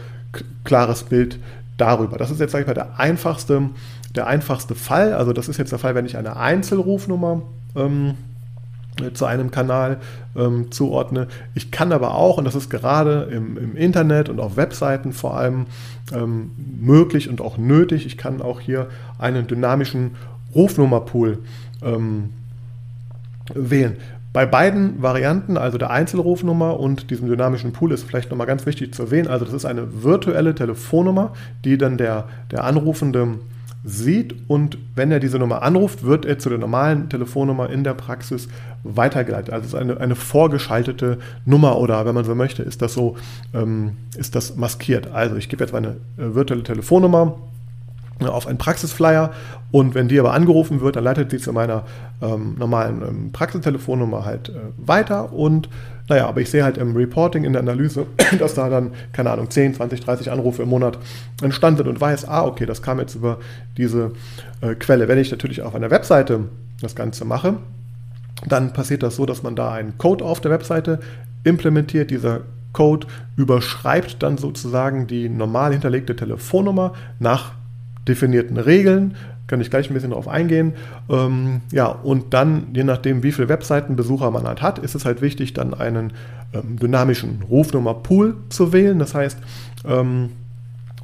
klares 0.66 1.04
Bild 1.04 1.40
darüber. 1.78 2.18
Das 2.18 2.32
ist 2.32 2.40
jetzt, 2.40 2.52
sage 2.52 2.64
ich 2.64 2.68
mal, 2.68 2.74
der 2.74 3.00
einfachste, 3.00 3.70
der 4.16 4.28
einfachste 4.28 4.76
Fall. 4.76 5.14
Also 5.14 5.32
das 5.32 5.48
ist 5.48 5.58
jetzt 5.58 5.72
der 5.72 5.80
Fall, 5.80 5.96
wenn 5.96 6.06
ich 6.06 6.18
eine 6.18 6.36
Einzelrufnummer 6.36 7.44
ähm, 7.76 8.10
äh, 8.10 8.14
zu 9.14 9.26
einem 9.26 9.52
Kanal 9.52 9.98
ähm, 10.36 10.72
zuordne. 10.72 11.28
Ich 11.56 11.72
kann 11.72 11.92
aber 11.92 12.16
auch, 12.16 12.38
und 12.38 12.46
das 12.46 12.56
ist 12.56 12.70
gerade 12.70 13.30
im, 13.32 13.58
im 13.58 13.76
Internet 13.76 14.30
und 14.30 14.40
auf 14.40 14.58
Webseiten 14.58 15.14
vor 15.14 15.38
allem 15.38 15.66
ähm, 16.14 16.52
möglich 16.80 17.30
und 17.30 17.42
auch 17.42 17.58
nötig, 17.58 18.06
ich 18.06 18.18
kann 18.18 18.42
auch 18.42 18.60
hier 18.60 18.88
einen 19.20 19.48
dynamischen 19.48 20.12
Rufnummerpool 20.54 21.40
ähm, 21.84 22.30
wählen. 23.54 23.98
Bei 24.34 24.46
beiden 24.46 25.02
Varianten, 25.02 25.58
also 25.58 25.78
der 25.78 25.90
Einzelrufnummer 25.90 26.80
und 26.80 27.10
diesem 27.10 27.28
dynamischen 27.28 27.72
Pool, 27.72 27.92
ist 27.92 28.04
vielleicht 28.04 28.30
nochmal 28.30 28.46
ganz 28.46 28.66
wichtig 28.66 28.94
zu 28.94 29.04
erwähnen. 29.04 29.28
Also 29.30 29.46
das 29.46 29.54
ist 29.54 29.66
eine 29.66 30.04
virtuelle 30.04 30.54
Telefonnummer, 30.54 31.34
die 31.66 31.78
dann 31.78 31.98
der, 31.98 32.26
der 32.52 32.64
Anrufende 32.64 33.40
sieht 33.88 34.36
und 34.50 34.78
wenn 34.96 35.12
er 35.12 35.22
diese 35.22 35.40
Nummer 35.40 35.62
anruft, 35.62 36.04
wird 36.04 36.26
er 36.26 36.38
zu 36.38 36.50
der 36.50 36.58
normalen 36.58 37.10
Telefonnummer 37.10 37.70
in 37.70 37.86
der 37.86 37.94
Praxis 37.94 38.50
weitergeleitet. 38.84 39.54
Also 39.54 39.66
es 39.66 39.74
ist 39.74 39.80
eine, 39.80 39.98
eine 40.00 40.16
vorgeschaltete 40.16 41.20
Nummer 41.46 41.78
oder 41.78 42.06
wenn 42.06 42.14
man 42.14 42.26
so 42.26 42.36
möchte, 42.36 42.64
ist 42.64 42.82
das 42.82 42.94
so, 42.94 43.16
ähm, 43.54 43.94
ist 44.18 44.36
das 44.36 44.58
maskiert. 44.58 45.12
Also 45.12 45.38
ich 45.38 45.48
gebe 45.48 45.64
jetzt 45.64 45.72
meine 45.72 45.96
äh, 46.18 46.36
virtuelle 46.36 46.64
Telefonnummer 46.64 47.38
auf 48.26 48.48
einen 48.48 48.58
Praxisflyer 48.58 49.32
und 49.72 49.96
wenn 49.96 50.08
die 50.08 50.20
aber 50.20 50.34
angerufen 50.34 50.82
wird, 50.82 50.96
dann 50.96 51.04
leitet 51.04 51.32
sie 51.32 51.38
zu 51.38 51.54
meiner 51.54 51.84
ähm, 52.22 52.56
normalen 52.58 53.02
ähm, 53.02 53.32
Praxistelefonnummer 53.32 54.26
halt 54.26 54.50
äh, 54.50 54.54
weiter 54.78 55.34
und 55.34 55.70
naja, 56.10 56.28
aber 56.28 56.40
ich 56.40 56.50
sehe 56.50 56.64
halt 56.64 56.78
im 56.78 56.96
Reporting, 56.96 57.44
in 57.44 57.54
der 57.54 57.62
Analyse, 57.62 58.06
dass 58.40 58.54
da 58.54 58.70
dann, 58.70 58.92
keine 59.12 59.32
Ahnung, 59.32 59.50
10, 59.50 59.76
20, 59.76 60.00
30 60.00 60.32
Anrufe 60.32 60.64
im 60.64 60.70
Monat 60.70 60.98
entstanden 61.42 61.80
sind 61.80 61.88
und 61.90 62.00
weiß, 62.00 62.28
ah, 62.28 62.46
okay, 62.46 62.66
das 62.66 62.82
kam 62.82 63.00
jetzt 63.00 63.16
über 63.16 63.40
diese 63.76 64.12
äh, 64.62 64.76
Quelle. 64.76 65.08
Wenn 65.08 65.18
ich 65.18 65.32
natürlich 65.32 65.62
auf 65.62 65.76
einer 65.76 65.92
Webseite 65.92 66.46
das 66.82 66.96
Ganze 66.96 67.26
mache, 67.26 67.56
dann 68.46 68.72
passiert 68.72 69.04
das 69.04 69.16
so, 69.16 69.26
dass 69.26 69.44
man 69.44 69.56
da 69.56 69.74
einen 69.74 69.98
Code 69.98 70.24
auf 70.24 70.40
der 70.40 70.52
Webseite 70.52 71.00
implementiert. 71.44 72.10
Dieser 72.10 72.42
Code 72.72 73.08
überschreibt 73.36 74.22
dann 74.22 74.38
sozusagen 74.38 75.08
die 75.08 75.28
normal 75.28 75.72
hinterlegte 75.72 76.16
Telefonnummer 76.16 76.94
nach 77.20 77.54
definierten 78.08 78.58
Regeln, 78.58 79.16
kann 79.48 79.62
ich 79.62 79.70
gleich 79.70 79.90
ein 79.90 79.94
bisschen 79.94 80.10
darauf 80.10 80.28
eingehen. 80.28 80.74
Ähm, 81.10 81.62
ja, 81.72 81.88
und 81.88 82.34
dann, 82.34 82.68
je 82.74 82.84
nachdem, 82.84 83.24
wie 83.24 83.32
viele 83.32 83.50
Webseitenbesucher 83.50 84.30
man 84.32 84.46
halt 84.46 84.62
hat, 84.62 84.80
ist 84.80 84.96
es 84.96 85.06
halt 85.06 85.22
wichtig, 85.22 85.54
dann 85.54 85.74
einen 85.74 86.14
ähm, 86.54 86.78
dynamischen 86.78 87.44
Rufnummer-Pool 87.50 88.36
zu 88.50 88.74
wählen. 88.74 89.00
Das 89.00 89.16
heißt, 89.16 89.40
ähm, 89.86 90.32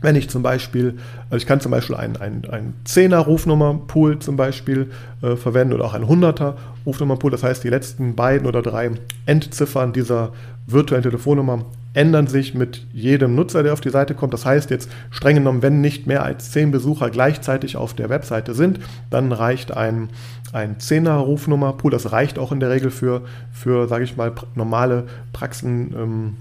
wenn 0.04 0.16
ich 0.16 0.30
zum 0.30 0.44
Beispiel, 0.44 1.00
also 1.30 1.38
ich 1.38 1.48
kann 1.48 1.62
zum 1.62 1.72
Beispiel 1.72 1.96
einen, 1.96 2.18
einen, 2.18 2.46
einen 2.50 2.74
10er 2.86 3.20
Rufnummer-Pool 3.20 4.20
zum 4.20 4.36
Beispiel 4.36 4.92
äh, 5.22 5.36
verwenden 5.36 5.74
oder 5.74 5.86
auch 5.86 5.94
einen 5.94 6.06
100er 6.06 6.56
Rufnummer-Pool. 6.86 7.32
Das 7.32 7.42
heißt, 7.42 7.64
die 7.64 7.70
letzten 7.70 8.14
beiden 8.14 8.46
oder 8.46 8.62
drei 8.62 8.92
Endziffern 9.26 9.94
dieser 9.94 10.34
virtuellen 10.68 11.04
Telefonnummer 11.04 11.66
ändern 11.94 12.28
sich 12.28 12.54
mit 12.54 12.86
jedem 12.92 13.36
Nutzer, 13.36 13.64
der 13.64 13.74
auf 13.74 13.82
die 13.82 13.92
Seite 13.92 14.14
kommt. 14.14 14.34
Das 14.34 14.46
heißt 14.46 14.70
jetzt 14.72 14.90
streng 15.10 15.36
genommen, 15.36 15.62
wenn 15.62 15.80
nicht 15.80 16.06
mehr 16.06 16.24
als 16.24 16.52
zehn 16.52 16.72
Besucher 16.72 17.10
gleichzeitig 17.10 17.78
auf 17.78 17.94
der 17.94 18.10
Webseite 18.10 18.54
sind, 18.54 18.80
dann 19.10 19.32
reicht 19.32 19.76
ein, 19.76 20.10
ein 20.52 20.78
10er 20.78 21.16
Rufnummerpool. 21.16 21.92
Das 21.92 22.12
reicht 22.12 22.40
auch 22.40 22.52
in 22.52 22.60
der 22.60 22.72
Regel 22.72 22.92
für, 22.92 23.22
für 23.54 23.88
sage 23.88 24.04
ich 24.04 24.18
mal, 24.18 24.34
normale 24.56 25.06
Praxen. 25.32 25.94
Ähm, 25.96 26.38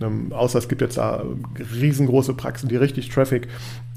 ähm, 0.00 0.32
außer 0.32 0.58
es 0.58 0.68
gibt 0.68 0.80
jetzt 0.80 0.98
da 0.98 1.22
riesengroße 1.74 2.34
Praxen, 2.34 2.68
die 2.68 2.76
richtig 2.76 3.08
Traffic 3.08 3.48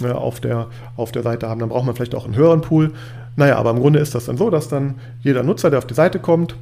äh, 0.02 0.12
auf, 0.12 0.40
der, 0.40 0.68
auf 0.98 1.12
der 1.12 1.24
Seite 1.24 1.50
haben. 1.50 1.60
Dann 1.60 1.70
braucht 1.70 1.86
man 1.86 1.96
vielleicht 1.96 2.16
auch 2.16 2.26
einen 2.26 2.36
höheren 2.36 2.62
Pool. 2.62 2.92
Naja, 3.36 3.58
aber 3.58 3.72
im 3.72 3.80
Grunde 3.80 4.00
ist 4.00 4.16
das 4.16 4.26
dann 4.26 4.38
so, 4.38 4.50
dass 4.50 4.68
dann 4.68 4.96
jeder 5.22 5.44
Nutzer, 5.44 5.70
der 5.70 5.80
auf 5.80 5.88
die 5.88 5.94
Seite 5.94 6.20
kommt, 6.20 6.56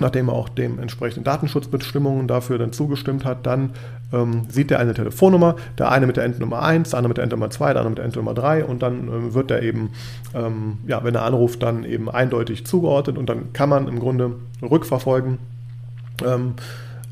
nachdem 0.00 0.28
er 0.28 0.34
auch 0.34 0.48
dementsprechenden 0.48 1.24
Datenschutzbestimmungen 1.24 2.28
dafür 2.28 2.58
dann 2.58 2.72
zugestimmt 2.72 3.24
hat, 3.24 3.46
dann 3.46 3.70
ähm, 4.12 4.42
sieht 4.48 4.70
er 4.70 4.78
eine 4.78 4.94
Telefonnummer, 4.94 5.56
der 5.78 5.90
eine 5.90 6.06
mit 6.06 6.16
der 6.16 6.24
Endnummer 6.24 6.62
1, 6.62 6.90
der 6.90 6.98
andere 6.98 7.08
mit 7.08 7.16
der 7.16 7.24
Endnummer 7.24 7.50
2, 7.50 7.72
der 7.72 7.82
andere 7.82 7.90
mit 7.90 7.98
der 7.98 8.04
Endnummer 8.04 8.34
3 8.34 8.64
und 8.64 8.82
dann 8.82 9.08
ähm, 9.08 9.34
wird 9.34 9.50
er 9.50 9.62
eben, 9.62 9.90
ähm, 10.34 10.78
ja, 10.86 11.02
wenn 11.04 11.14
er 11.14 11.22
anruft, 11.22 11.62
dann 11.62 11.84
eben 11.84 12.10
eindeutig 12.10 12.66
zugeordnet 12.66 13.18
und 13.18 13.28
dann 13.28 13.52
kann 13.52 13.68
man 13.68 13.88
im 13.88 13.98
Grunde 13.98 14.32
rückverfolgen 14.62 15.38
ähm, 16.24 16.54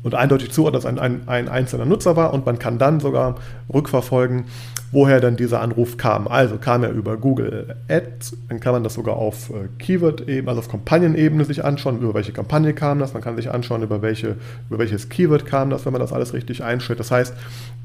und 0.03 0.15
eindeutig 0.15 0.51
zuordnen, 0.51 0.81
dass 0.81 0.85
ein, 0.85 0.99
ein, 0.99 1.27
ein 1.27 1.49
einzelner 1.49 1.85
Nutzer 1.85 2.15
war 2.15 2.33
und 2.33 2.45
man 2.45 2.59
kann 2.59 2.77
dann 2.77 2.99
sogar 2.99 3.35
rückverfolgen, 3.73 4.45
woher 4.91 5.19
dann 5.19 5.35
dieser 5.35 5.61
Anruf 5.61 5.97
kam. 5.97 6.27
Also 6.27 6.57
kam 6.57 6.83
er 6.83 6.91
über 6.91 7.17
Google 7.17 7.75
Ads, 7.89 8.37
dann 8.47 8.59
kann 8.59 8.73
man 8.73 8.83
das 8.83 8.93
sogar 8.93 9.17
auf 9.17 9.49
äh, 9.49 9.67
Keyword-Ebene, 9.79 10.47
also 10.49 10.59
auf 10.59 10.69
Kampagnenebene 10.69 11.43
sich 11.43 11.65
anschauen, 11.65 11.99
über 11.99 12.13
welche 12.13 12.31
Kampagne 12.31 12.73
kam 12.73 12.99
das, 12.99 13.13
man 13.13 13.21
kann 13.21 13.35
sich 13.35 13.51
anschauen, 13.51 13.83
über, 13.83 14.01
welche, 14.01 14.37
über 14.69 14.79
welches 14.79 15.09
Keyword 15.09 15.45
kam 15.45 15.69
das, 15.69 15.85
wenn 15.85 15.91
man 15.91 16.01
das 16.01 16.13
alles 16.13 16.33
richtig 16.33 16.63
einstellt. 16.63 16.99
Das 16.99 17.11
heißt, 17.11 17.33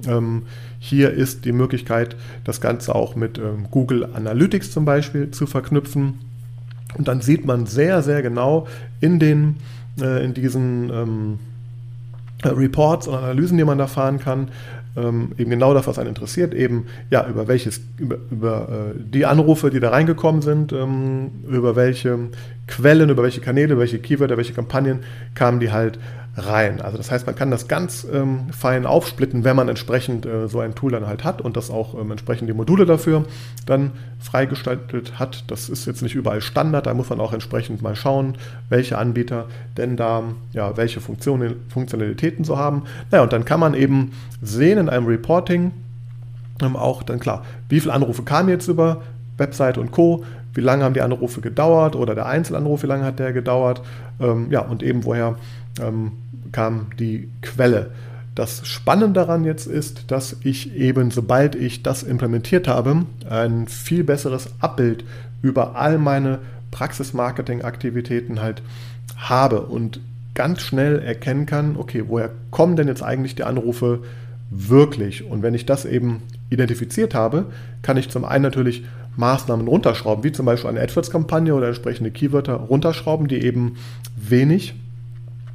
ähm, 0.07 0.42
hier 0.78 1.11
ist 1.11 1.45
die 1.45 1.52
Möglichkeit, 1.52 2.16
das 2.45 2.61
Ganze 2.61 2.95
auch 2.95 3.16
mit 3.16 3.38
ähm, 3.38 3.66
Google 3.71 4.09
Analytics 4.14 4.71
zum 4.71 4.85
Beispiel 4.85 5.31
zu 5.31 5.47
verknüpfen. 5.47 6.21
Und 6.97 7.09
dann 7.09 7.21
sieht 7.21 7.47
man 7.47 7.66
sehr, 7.66 8.02
sehr 8.02 8.23
genau 8.23 8.66
in, 9.00 9.19
den, 9.19 9.57
äh, 10.00 10.25
in 10.25 10.35
diesen 10.35 10.90
ähm, 10.90 11.38
Reports 12.44 13.08
und 13.08 13.14
Analysen, 13.14 13.58
die 13.58 13.64
man 13.64 13.78
da 13.78 13.87
fahren 13.87 14.18
kann, 14.18 14.49
ähm, 14.96 15.32
eben 15.38 15.50
genau 15.50 15.72
das, 15.72 15.87
was 15.87 15.99
einen 15.99 16.11
interessiert, 16.11 16.54
eben 16.54 16.87
ja 17.11 17.26
über 17.26 17.49
welches, 17.49 17.80
über, 17.99 18.16
über 18.30 18.68
äh, 18.68 18.99
die 18.99 19.25
Anrufe, 19.25 19.70
die 19.70 19.80
da 19.80 19.90
reingekommen 19.90 20.42
sind, 20.42 20.72
ähm, 20.72 21.30
über 21.49 21.76
welche 21.76 22.18
Quellen, 22.66 23.08
über 23.11 23.22
welche 23.22 23.40
Kanäle, 23.40 23.78
welche 23.78 23.99
Keywörter, 23.99 24.37
welche 24.37 24.52
Kampagnen 24.52 25.00
kamen 25.34 25.61
die 25.61 25.72
halt 25.72 25.99
rein. 26.37 26.81
Also 26.81 26.97
das 26.97 27.11
heißt, 27.11 27.27
man 27.27 27.35
kann 27.35 27.51
das 27.51 27.69
ganz 27.69 28.07
ähm, 28.11 28.47
fein 28.53 28.87
aufsplitten, 28.87 29.45
wenn 29.45 29.55
man 29.55 29.69
entsprechend 29.69 30.25
äh, 30.25 30.49
so 30.49 30.61
ein 30.61 30.75
Tool 30.75 30.93
dann 30.93 31.07
halt 31.07 31.25
hat 31.25 31.43
und 31.43 31.57
das 31.57 31.71
auch 31.71 31.95
ähm, 31.99 32.11
entsprechend 32.11 32.49
die 32.49 32.55
Module 32.55 32.87
dafür 32.87 33.25
dann 33.67 33.93
freigestaltet 34.19 35.19
hat. 35.19 35.45
Das 35.49 35.69
ist 35.69 35.87
jetzt 35.87 36.03
nicht 36.03 36.15
überall 36.15 36.41
Standard, 36.41 36.87
da 36.87 36.95
muss 36.95 37.11
man 37.11 37.21
auch 37.21 37.35
entsprechend 37.35 37.83
mal 37.83 37.97
schauen, 37.97 38.37
welche 38.71 38.97
Anbieter 38.97 39.47
denn 39.77 39.97
da 39.97 40.23
ja, 40.53 40.77
welche 40.77 41.01
Funktionen, 41.01 41.57
Funktionalitäten 41.69 42.45
so 42.45 42.57
haben. 42.57 42.85
Naja, 43.11 43.23
und 43.23 43.33
dann 43.33 43.45
kann 43.45 43.61
man 43.61 43.75
eben 43.75 44.12
sehen 44.41 44.79
in 44.79 44.89
einem 44.89 45.07
Reporting 45.07 45.73
ähm, 46.62 46.77
auch 46.77 47.03
dann 47.03 47.21
klar, 47.21 47.45
wie 47.69 47.81
viele 47.81 47.93
Anrufe 47.93 48.23
kamen 48.23 48.49
jetzt 48.49 48.69
über 48.69 49.03
Website 49.37 49.77
und 49.77 49.93
Co., 49.93 50.25
wie 50.55 50.61
lange 50.61 50.85
haben 50.85 50.93
die 50.93 51.01
Anrufe 51.01 51.41
gedauert 51.41 51.97
oder 51.97 52.15
der 52.15 52.27
Einzelanruf, 52.27 52.83
wie 52.83 52.87
lange 52.87 53.05
hat 53.05 53.19
der 53.19 53.33
gedauert, 53.33 53.81
ähm, 54.21 54.49
ja, 54.51 54.61
und 54.61 54.83
eben 54.83 55.05
woher 55.05 55.37
ähm, 55.81 56.12
kam 56.52 56.87
die 56.99 57.29
Quelle. 57.41 57.91
Das 58.35 58.67
Spannende 58.67 59.21
daran 59.21 59.45
jetzt 59.45 59.67
ist, 59.67 60.11
dass 60.11 60.37
ich 60.43 60.75
eben, 60.75 61.11
sobald 61.11 61.55
ich 61.55 61.83
das 61.83 62.02
implementiert 62.02 62.67
habe, 62.67 63.05
ein 63.29 63.69
viel 63.69 64.05
besseres 64.05 64.49
Abbild 64.59 65.05
über 65.43 65.76
all 65.76 65.99
meine 65.99 66.38
Praxis-Marketing-Aktivitäten 66.71 68.41
halt 68.41 68.62
habe 69.17 69.62
und 69.62 70.00
ganz 70.35 70.62
schnell 70.62 70.99
erkennen 71.00 71.45
kann, 71.45 71.76
okay, 71.76 72.05
woher 72.09 72.31
kommen 72.50 72.76
denn 72.76 72.88
jetzt 72.88 73.02
eigentlich 73.02 73.35
die 73.35 73.45
Anrufe 73.45 74.00
wirklich? 74.50 75.25
Und 75.25 75.43
wenn 75.43 75.52
ich 75.52 75.67
das 75.67 75.85
eben 75.85 76.23
identifiziert 76.49 77.14
habe, 77.14 77.47
kann 77.83 77.99
ich 77.99 78.09
zum 78.09 78.25
einen 78.25 78.43
natürlich 78.43 78.85
Maßnahmen 79.17 79.69
runterschrauben, 79.69 80.25
wie 80.25 80.33
zum 80.33 80.47
Beispiel 80.47 80.71
eine 80.71 80.81
AdWords-Kampagne 80.81 81.55
oder 81.55 81.67
entsprechende 81.67 82.11
Keywörter 82.11 82.55
runterschrauben, 82.55 83.29
die 83.29 83.43
eben 83.45 83.76
wenig 84.17 84.75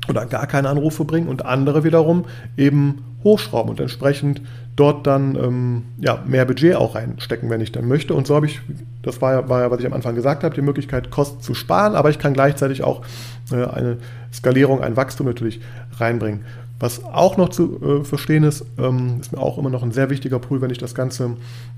oder 0.09 0.25
gar 0.25 0.47
keine 0.47 0.69
Anrufe 0.69 1.05
bringen 1.05 1.27
und 1.27 1.45
andere 1.45 1.83
wiederum 1.83 2.25
eben 2.55 3.03
hochschrauben 3.23 3.71
und 3.71 3.79
entsprechend 3.79 4.41
dort 4.75 5.07
dann 5.07 5.35
ähm, 5.35 5.83
ja, 5.99 6.23
mehr 6.25 6.45
Budget 6.45 6.75
auch 6.75 6.95
reinstecken, 6.95 7.49
wenn 7.49 7.61
ich 7.61 7.71
dann 7.71 7.87
möchte. 7.87 8.13
Und 8.13 8.27
so 8.27 8.35
habe 8.35 8.45
ich, 8.45 8.61
das 9.01 9.21
war 9.21 9.33
ja, 9.33 9.49
war 9.49 9.61
ja, 9.61 9.71
was 9.71 9.79
ich 9.79 9.85
am 9.85 9.93
Anfang 9.93 10.15
gesagt 10.15 10.43
habe, 10.43 10.53
die 10.55 10.61
Möglichkeit, 10.61 11.09
Kosten 11.09 11.41
zu 11.41 11.55
sparen, 11.55 11.95
aber 11.95 12.09
ich 12.09 12.19
kann 12.19 12.33
gleichzeitig 12.33 12.83
auch 12.83 13.03
äh, 13.51 13.65
eine 13.65 13.97
Skalierung, 14.31 14.81
ein 14.81 14.95
Wachstum 14.95 15.25
natürlich 15.25 15.61
reinbringen. 15.99 16.45
Was 16.79 17.03
auch 17.03 17.37
noch 17.37 17.49
zu 17.49 17.81
äh, 17.81 18.03
verstehen 18.03 18.43
ist, 18.43 18.63
ähm, 18.77 19.17
ist 19.19 19.31
mir 19.31 19.39
auch 19.39 19.57
immer 19.57 19.71
noch 19.71 19.81
ein 19.81 19.91
sehr 19.91 20.11
wichtiger 20.11 20.37
Pool, 20.37 20.61
wenn 20.61 20.69
ich 20.69 20.77
das 20.77 20.93
ganze 20.93 21.31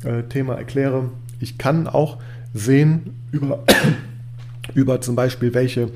äh, 0.03 0.24
Thema 0.24 0.55
erkläre. 0.55 1.05
Ich 1.39 1.57
kann 1.57 1.88
auch 1.88 2.17
sehen 2.53 3.15
über, 3.31 3.59
über 4.74 5.00
zum 5.00 5.15
Beispiel 5.15 5.53
welche 5.53 5.89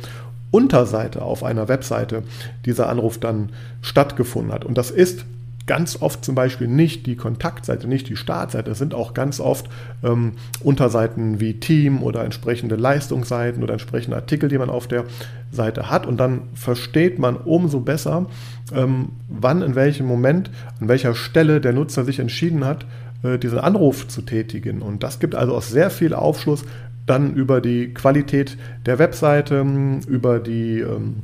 Unterseite 0.54 1.24
auf 1.24 1.44
einer 1.44 1.68
Webseite 1.68 2.22
dieser 2.64 2.88
Anruf 2.88 3.18
dann 3.18 3.50
stattgefunden 3.82 4.54
hat. 4.54 4.66
Und 4.66 4.78
das 4.78 4.92
ist 4.92 5.26
ganz 5.66 6.00
oft 6.00 6.24
zum 6.24 6.36
Beispiel 6.36 6.68
nicht 6.68 7.08
die 7.08 7.16
Kontaktseite, 7.16 7.88
nicht 7.88 8.08
die 8.08 8.16
Startseite. 8.16 8.70
Es 8.70 8.78
sind 8.78 8.94
auch 8.94 9.16
ganz 9.16 9.40
oft 9.40 9.68
ähm, 10.04 10.34
Unterseiten 10.62 11.40
wie 11.40 11.60
Team 11.60 12.04
oder 12.04 12.24
entsprechende 12.24 12.76
Leistungsseiten 12.76 13.64
oder 13.64 13.74
entsprechende 13.74 14.16
Artikel, 14.16 14.48
die 14.48 14.60
man 14.60 14.70
auf 14.70 14.88
der 14.88 15.06
Seite 15.52 15.90
hat. 15.90 16.06
Und 16.06 16.18
dann 16.18 16.44
versteht 16.54 17.18
man 17.18 17.36
umso 17.36 17.80
besser, 17.80 18.28
ähm, 18.76 19.10
wann, 19.30 19.64
in 19.64 19.74
welchem 19.74 20.06
Moment, 20.06 20.52
an 20.80 20.88
welcher 20.88 21.16
Stelle 21.16 21.62
der 21.62 21.74
Nutzer 21.74 22.06
sich 22.06 22.20
entschieden 22.20 22.64
hat, 22.64 22.86
äh, 23.24 23.40
diesen 23.40 23.58
Anruf 23.58 24.08
zu 24.08 24.22
tätigen. 24.22 24.84
Und 24.84 25.02
das 25.02 25.20
gibt 25.20 25.34
also 25.34 25.56
auch 25.56 25.64
sehr 25.64 25.90
viel 25.90 26.14
Aufschluss 26.14 26.64
dann 27.06 27.34
über 27.34 27.62
die 27.62 27.94
Qualität 27.94 28.58
der 28.86 29.00
Webseite, 29.00 29.66
über 30.08 30.40
die 30.40 30.80
ähm, 30.80 31.24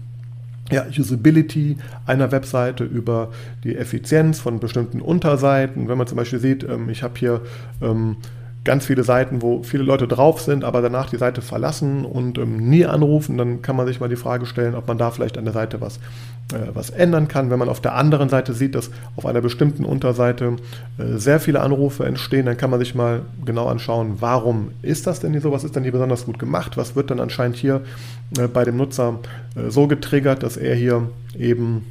ja, 0.72 0.86
Usability 0.86 1.78
einer 2.06 2.32
Webseite, 2.32 2.84
über 2.84 3.32
die 3.64 3.76
Effizienz 3.76 4.40
von 4.40 4.60
bestimmten 4.60 5.02
Unterseiten. 5.02 5.88
Wenn 5.88 5.98
man 5.98 6.08
zum 6.08 6.18
Beispiel 6.18 6.40
sieht, 6.40 6.64
ähm, 6.64 6.90
ich 6.90 7.04
habe 7.04 7.18
hier 7.18 7.42
ähm, 7.82 8.18
ganz 8.66 8.86
viele 8.86 9.04
Seiten, 9.04 9.42
wo 9.42 9.63
viele 9.63 9.84
Leute 9.84 10.08
drauf 10.08 10.42
sind, 10.42 10.63
aber 10.63 10.82
danach 10.82 11.10
die 11.10 11.18
Seite 11.18 11.42
verlassen 11.42 12.04
und 12.06 12.38
ähm, 12.38 12.70
nie 12.70 12.86
anrufen, 12.86 13.38
dann 13.38 13.62
kann 13.62 13.75
man 13.75 13.88
sich 13.88 14.00
mal 14.00 14.10
die 14.10 14.16
Frage 14.16 14.46
stellen, 14.46 14.75
ob 14.75 14.88
man 14.88 14.98
da 14.98 15.12
vielleicht 15.12 15.38
an 15.38 15.46
der 15.46 15.54
Seite 15.54 15.80
was, 15.80 15.98
äh, 16.54 16.68
was 16.74 16.89
ändern 16.89 17.28
kann. 17.28 17.50
Wenn 17.50 17.60
man 17.60 17.70
auf 17.70 17.80
der 17.80 17.96
anderen 17.96 18.28
Seite 18.28 18.54
sieht, 18.54 18.75
dass 18.75 18.92
auf 19.16 19.25
einer 19.25 19.42
bestimmten 19.42 19.86
Unterseite 19.86 20.58
äh, 20.98 21.18
sehr 21.18 21.39
viele 21.39 21.62
Anrufe 21.62 22.06
entstehen, 22.06 22.46
dann 22.46 22.58
kann 22.58 22.70
man 22.70 22.80
sich 22.80 22.96
mal 22.96 23.22
genau 23.46 23.68
anschauen, 23.68 24.18
warum 24.20 24.72
ist 24.82 25.08
das 25.08 25.22
denn 25.22 25.32
hier 25.32 25.42
so, 25.42 25.51
was 25.51 25.63
ist 25.63 25.75
denn 25.75 25.84
hier 25.84 25.94
besonders 25.94 26.25
gut 26.25 26.38
gemacht, 26.38 26.75
was 26.75 26.96
wird 26.96 27.12
dann 27.12 27.22
anscheinend 27.22 27.56
hier 27.56 27.82
äh, 28.38 28.48
bei 28.48 28.66
dem 28.66 28.75
Nutzer 28.75 29.20
äh, 29.56 29.70
so 29.70 29.88
getriggert, 29.88 30.44
dass 30.44 30.58
er 30.58 30.75
hier 30.75 31.10
eben 31.38 31.86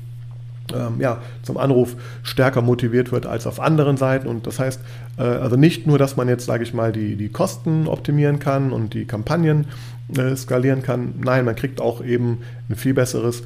ähm, 0.75 1.01
ja, 1.01 1.19
zum 1.43 1.57
Anruf 1.57 1.97
stärker 2.23 2.63
motiviert 2.63 3.13
wird 3.13 3.27
als 3.27 3.47
auf 3.47 3.61
anderen 3.61 3.97
Seiten. 3.97 4.29
Und 4.29 4.47
das 4.47 4.59
heißt, 4.59 4.81
äh, 5.19 5.23
also 5.23 5.57
nicht 5.57 5.87
nur, 5.87 5.99
dass 5.99 6.17
man 6.17 6.29
jetzt, 6.29 6.47
sage 6.47 6.63
ich 6.63 6.75
mal, 6.75 6.93
die, 6.93 7.17
die 7.17 7.29
Kosten 7.29 7.87
optimieren 7.87 8.39
kann 8.39 8.73
und 8.73 8.95
die 8.95 9.05
Kampagnen 9.05 9.67
äh, 10.17 10.35
skalieren 10.37 10.83
kann. 10.83 11.15
Nein, 11.23 11.45
man 11.45 11.57
kriegt 11.57 11.81
auch 11.81 12.05
eben 12.05 12.39
ein 12.69 12.77
viel 12.77 12.95
besseres 12.95 13.43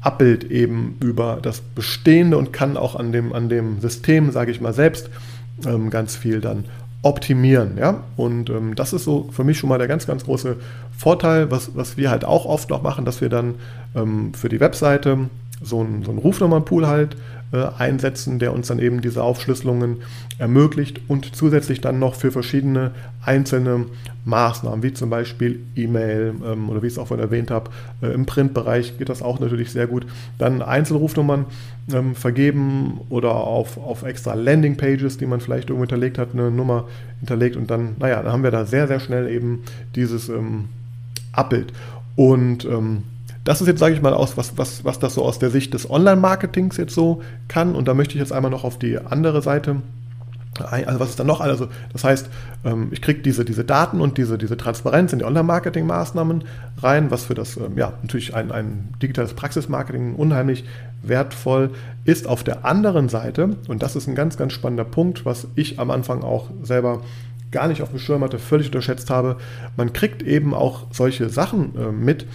Abbild 0.00 0.44
eben 0.44 0.98
über 1.02 1.38
das 1.40 1.60
Bestehende 1.60 2.36
und 2.36 2.52
kann 2.52 2.76
auch 2.76 2.94
an 2.94 3.10
dem, 3.12 3.32
an 3.32 3.48
dem 3.48 3.80
System, 3.80 4.32
sage 4.32 4.50
ich 4.50 4.60
mal, 4.60 4.74
selbst 4.74 5.08
ähm, 5.66 5.88
ganz 5.90 6.14
viel 6.14 6.40
dann 6.40 6.64
optimieren. 7.04 7.76
Ja? 7.78 8.02
Und 8.16 8.50
ähm, 8.50 8.74
das 8.74 8.92
ist 8.92 9.04
so 9.04 9.28
für 9.32 9.44
mich 9.44 9.58
schon 9.58 9.68
mal 9.68 9.78
der 9.78 9.88
ganz, 9.88 10.06
ganz 10.06 10.24
große 10.24 10.56
Vorteil, 10.96 11.50
was, 11.50 11.76
was 11.76 11.96
wir 11.96 12.10
halt 12.10 12.24
auch 12.24 12.46
oft 12.46 12.70
noch 12.70 12.82
machen, 12.82 13.04
dass 13.04 13.20
wir 13.20 13.28
dann 13.28 13.54
ähm, 13.94 14.32
für 14.34 14.48
die 14.48 14.60
Webseite 14.60 15.30
so 15.62 15.80
einen, 15.80 16.02
so 16.02 16.10
einen 16.10 16.18
Rufnummernpool 16.18 16.86
halt 16.86 17.16
äh, 17.52 17.66
einsetzen, 17.78 18.38
der 18.38 18.52
uns 18.52 18.68
dann 18.68 18.78
eben 18.78 19.00
diese 19.00 19.22
Aufschlüsselungen 19.22 19.98
ermöglicht 20.38 21.00
und 21.08 21.36
zusätzlich 21.36 21.80
dann 21.80 21.98
noch 21.98 22.14
für 22.16 22.32
verschiedene 22.32 22.90
einzelne 23.24 23.86
Maßnahmen, 24.24 24.82
wie 24.82 24.92
zum 24.92 25.10
Beispiel 25.10 25.60
E-Mail 25.76 26.34
ähm, 26.44 26.68
oder 26.68 26.82
wie 26.82 26.88
ich 26.88 26.94
es 26.94 26.98
auch 26.98 27.06
vorhin 27.06 27.24
erwähnt 27.24 27.50
habe, 27.50 27.70
äh, 28.02 28.08
im 28.08 28.26
Printbereich 28.26 28.98
geht 28.98 29.08
das 29.08 29.22
auch 29.22 29.38
natürlich 29.38 29.70
sehr 29.70 29.86
gut, 29.86 30.06
dann 30.38 30.62
Einzelrufnummern 30.62 31.46
ähm, 31.92 32.14
vergeben 32.14 33.00
oder 33.08 33.34
auf, 33.34 33.78
auf 33.78 34.02
extra 34.02 34.34
Landingpages, 34.34 35.18
die 35.18 35.26
man 35.26 35.40
vielleicht 35.40 35.68
irgendwo 35.68 35.84
hinterlegt 35.84 36.18
hat, 36.18 36.30
eine 36.32 36.50
Nummer 36.50 36.88
hinterlegt 37.20 37.56
und 37.56 37.70
dann, 37.70 37.94
naja, 38.00 38.22
dann 38.22 38.32
haben 38.32 38.42
wir 38.42 38.50
da 38.50 38.64
sehr, 38.64 38.88
sehr 38.88 38.98
schnell 39.00 39.28
eben 39.30 39.62
dieses 39.94 40.28
ähm, 40.28 40.64
Abbild. 41.32 41.72
Und 42.16 42.64
ähm, 42.64 43.02
das 43.44 43.60
ist 43.60 43.66
jetzt, 43.66 43.78
sage 43.78 43.94
ich 43.94 44.02
mal, 44.02 44.14
aus, 44.14 44.36
was, 44.36 44.56
was, 44.56 44.84
was 44.84 44.98
das 44.98 45.14
so 45.14 45.24
aus 45.24 45.38
der 45.38 45.50
Sicht 45.50 45.74
des 45.74 45.88
Online-Marketings 45.88 46.76
jetzt 46.78 46.94
so 46.94 47.22
kann. 47.46 47.74
Und 47.74 47.86
da 47.88 47.94
möchte 47.94 48.14
ich 48.14 48.20
jetzt 48.20 48.32
einmal 48.32 48.50
noch 48.50 48.64
auf 48.64 48.78
die 48.78 48.98
andere 48.98 49.42
Seite 49.42 49.82
also 50.60 51.00
was 51.00 51.10
ist 51.10 51.20
da 51.20 51.24
noch? 51.24 51.40
Also 51.40 51.68
das 51.92 52.04
heißt, 52.04 52.28
ähm, 52.64 52.88
ich 52.92 53.02
kriege 53.02 53.20
diese, 53.20 53.44
diese 53.44 53.64
Daten 53.64 54.00
und 54.00 54.18
diese, 54.18 54.38
diese 54.38 54.56
Transparenz 54.56 55.12
in 55.12 55.18
die 55.18 55.24
Online-Marketing-Maßnahmen 55.24 56.44
rein, 56.82 57.10
was 57.10 57.24
für 57.24 57.34
das, 57.34 57.56
ähm, 57.56 57.76
ja, 57.76 57.94
natürlich 58.02 58.34
ein, 58.34 58.52
ein 58.52 58.94
digitales 59.02 59.34
Praxismarketing 59.34 60.14
unheimlich 60.14 60.64
wertvoll 61.02 61.70
ist. 62.04 62.26
Auf 62.26 62.44
der 62.44 62.64
anderen 62.64 63.08
Seite, 63.08 63.56
und 63.68 63.82
das 63.82 63.96
ist 63.96 64.06
ein 64.06 64.14
ganz, 64.14 64.36
ganz 64.36 64.52
spannender 64.52 64.84
Punkt, 64.84 65.24
was 65.24 65.48
ich 65.54 65.78
am 65.78 65.90
Anfang 65.90 66.22
auch 66.22 66.50
selber 66.62 67.00
gar 67.54 67.68
nicht 67.68 67.80
auf 67.80 67.90
dem 67.90 67.98
Schirm 67.98 68.22
hatte, 68.22 68.38
völlig 68.38 68.66
unterschätzt 68.66 69.08
habe. 69.08 69.36
Man 69.76 69.92
kriegt 69.94 70.22
eben 70.22 70.52
auch 70.52 70.88
solche 70.90 71.30
Sachen 71.30 71.74
äh, 71.76 71.92
mit, 71.92 72.26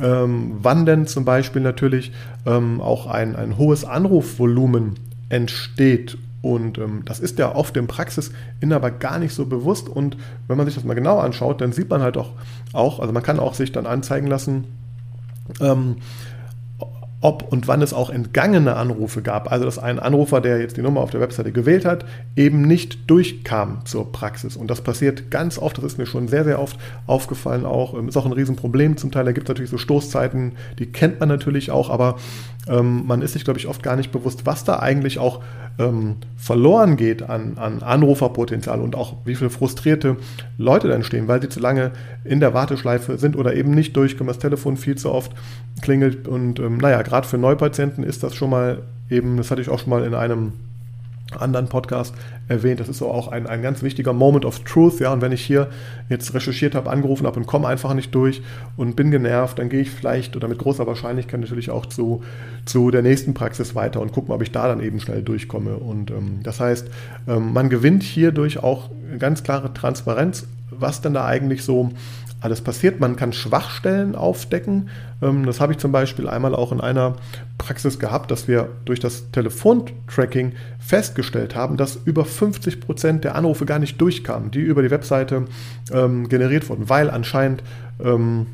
ähm, 0.00 0.56
wann 0.62 0.86
denn 0.86 1.06
zum 1.06 1.24
Beispiel 1.24 1.60
natürlich 1.60 2.12
ähm, 2.46 2.80
auch 2.80 3.06
ein, 3.06 3.36
ein 3.36 3.58
hohes 3.58 3.84
Anrufvolumen 3.84 4.94
entsteht 5.28 6.16
und 6.40 6.78
ähm, 6.78 7.02
das 7.04 7.18
ist 7.18 7.38
ja 7.38 7.54
oft 7.54 7.76
im 7.76 7.88
Praxisinhaber 7.88 8.90
gar 8.92 9.18
nicht 9.18 9.34
so 9.34 9.46
bewusst. 9.46 9.88
Und 9.88 10.16
wenn 10.46 10.56
man 10.56 10.66
sich 10.66 10.76
das 10.76 10.84
mal 10.84 10.94
genau 10.94 11.18
anschaut, 11.18 11.60
dann 11.60 11.72
sieht 11.72 11.90
man 11.90 12.00
halt 12.00 12.16
auch, 12.16 12.30
auch 12.72 13.00
also 13.00 13.12
man 13.12 13.22
kann 13.22 13.40
auch 13.40 13.54
sich 13.54 13.72
dann 13.72 13.86
anzeigen 13.86 14.28
lassen, 14.28 14.64
ähm, 15.60 15.96
ob 17.20 17.50
und 17.50 17.66
wann 17.66 17.82
es 17.82 17.92
auch 17.92 18.10
entgangene 18.10 18.76
Anrufe 18.76 19.22
gab. 19.22 19.50
Also 19.50 19.64
dass 19.64 19.78
ein 19.78 19.98
Anrufer, 19.98 20.40
der 20.40 20.60
jetzt 20.60 20.76
die 20.76 20.82
Nummer 20.82 21.00
auf 21.00 21.10
der 21.10 21.20
Webseite 21.20 21.50
gewählt 21.50 21.84
hat, 21.84 22.04
eben 22.36 22.62
nicht 22.62 23.10
durchkam 23.10 23.84
zur 23.84 24.12
Praxis. 24.12 24.56
Und 24.56 24.70
das 24.70 24.82
passiert 24.82 25.30
ganz 25.30 25.58
oft, 25.58 25.78
das 25.78 25.84
ist 25.84 25.98
mir 25.98 26.06
schon 26.06 26.28
sehr, 26.28 26.44
sehr 26.44 26.60
oft 26.60 26.78
aufgefallen 27.06 27.66
auch. 27.66 27.94
Ähm, 27.94 28.08
ist 28.08 28.16
auch 28.16 28.26
ein 28.26 28.32
Riesenproblem 28.32 28.96
zum 28.96 29.10
Teil. 29.10 29.24
Da 29.24 29.32
gibt 29.32 29.48
es 29.48 29.48
natürlich 29.48 29.70
so 29.70 29.78
Stoßzeiten, 29.78 30.52
die 30.78 30.86
kennt 30.86 31.18
man 31.18 31.28
natürlich 31.28 31.70
auch, 31.72 31.90
aber 31.90 32.16
ähm, 32.68 33.06
man 33.06 33.22
ist 33.22 33.32
sich, 33.32 33.44
glaube 33.44 33.58
ich, 33.58 33.66
oft 33.66 33.82
gar 33.82 33.96
nicht 33.96 34.12
bewusst, 34.12 34.46
was 34.46 34.64
da 34.64 34.78
eigentlich 34.78 35.18
auch 35.18 35.42
ähm, 35.78 36.16
verloren 36.36 36.96
geht 36.96 37.22
an, 37.22 37.56
an 37.56 37.82
Anruferpotenzial 37.82 38.80
und 38.80 38.96
auch 38.96 39.16
wie 39.24 39.34
viele 39.34 39.50
frustrierte 39.50 40.16
Leute 40.56 40.88
dann 40.88 41.04
stehen, 41.04 41.28
weil 41.28 41.40
sie 41.40 41.48
zu 41.48 41.60
lange 41.60 41.92
in 42.24 42.40
der 42.40 42.54
Warteschleife 42.54 43.18
sind 43.18 43.36
oder 43.36 43.54
eben 43.54 43.72
nicht 43.72 43.96
durchkommen, 43.96 44.28
das 44.28 44.38
Telefon 44.38 44.76
viel 44.76 44.96
zu 44.96 45.12
oft 45.12 45.32
klingelt. 45.82 46.28
Und 46.28 46.58
ähm, 46.58 46.78
naja, 46.78 47.02
gerade 47.02 47.26
für 47.26 47.38
Neupatienten 47.38 48.04
ist 48.04 48.22
das 48.22 48.34
schon 48.34 48.50
mal 48.50 48.82
eben, 49.10 49.36
das 49.36 49.50
hatte 49.50 49.62
ich 49.62 49.68
auch 49.68 49.78
schon 49.78 49.90
mal 49.90 50.04
in 50.04 50.14
einem 50.14 50.52
anderen 51.36 51.68
Podcast 51.68 52.14
erwähnt. 52.48 52.80
Das 52.80 52.88
ist 52.88 52.98
so 52.98 53.10
auch 53.10 53.28
ein, 53.28 53.46
ein 53.46 53.62
ganz 53.62 53.82
wichtiger 53.82 54.12
Moment 54.12 54.44
of 54.44 54.60
Truth. 54.60 55.00
Ja, 55.00 55.12
und 55.12 55.20
wenn 55.20 55.32
ich 55.32 55.44
hier 55.44 55.68
jetzt 56.08 56.32
recherchiert 56.34 56.74
habe, 56.74 56.90
angerufen 56.90 57.26
habe 57.26 57.38
und 57.38 57.46
komme 57.46 57.68
einfach 57.68 57.92
nicht 57.94 58.14
durch 58.14 58.42
und 58.76 58.96
bin 58.96 59.10
genervt, 59.10 59.58
dann 59.58 59.68
gehe 59.68 59.80
ich 59.80 59.90
vielleicht 59.90 60.36
oder 60.36 60.48
mit 60.48 60.58
großer 60.58 60.86
Wahrscheinlichkeit 60.86 61.40
natürlich 61.40 61.70
auch 61.70 61.86
zu, 61.86 62.22
zu 62.64 62.90
der 62.90 63.02
nächsten 63.02 63.34
Praxis 63.34 63.74
weiter 63.74 64.00
und 64.00 64.12
gucke, 64.12 64.32
ob 64.32 64.42
ich 64.42 64.52
da 64.52 64.68
dann 64.68 64.80
eben 64.80 65.00
schnell 65.00 65.22
durchkomme. 65.22 65.76
Und 65.76 66.10
ähm, 66.10 66.40
das 66.42 66.60
heißt, 66.60 66.88
ähm, 67.28 67.52
man 67.52 67.68
gewinnt 67.68 68.02
hierdurch 68.02 68.62
auch 68.62 68.90
ganz 69.18 69.42
klare 69.42 69.72
Transparenz, 69.74 70.46
was 70.70 71.00
denn 71.00 71.14
da 71.14 71.26
eigentlich 71.26 71.62
so 71.62 71.90
alles 72.40 72.60
passiert. 72.60 73.00
Man 73.00 73.16
kann 73.16 73.32
Schwachstellen 73.32 74.14
aufdecken. 74.14 74.88
Ähm, 75.22 75.46
das 75.46 75.60
habe 75.60 75.72
ich 75.72 75.78
zum 75.78 75.92
Beispiel 75.92 76.28
einmal 76.28 76.54
auch 76.54 76.72
in 76.72 76.80
einer 76.80 77.16
Praxis 77.58 77.98
gehabt, 77.98 78.30
dass 78.30 78.48
wir 78.48 78.68
durch 78.84 79.00
das 79.00 79.30
Telefontracking 79.32 80.52
festgestellt 80.78 81.54
haben, 81.54 81.76
dass 81.76 81.96
über 81.96 82.24
50 82.24 82.80
Prozent 82.80 83.24
der 83.24 83.34
Anrufe 83.34 83.66
gar 83.66 83.78
nicht 83.78 84.00
durchkamen, 84.00 84.50
die 84.50 84.60
über 84.60 84.82
die 84.82 84.90
Webseite 84.90 85.46
ähm, 85.92 86.28
generiert 86.28 86.68
wurden, 86.68 86.88
weil 86.88 87.10
anscheinend 87.10 87.62
ähm, 88.02 88.46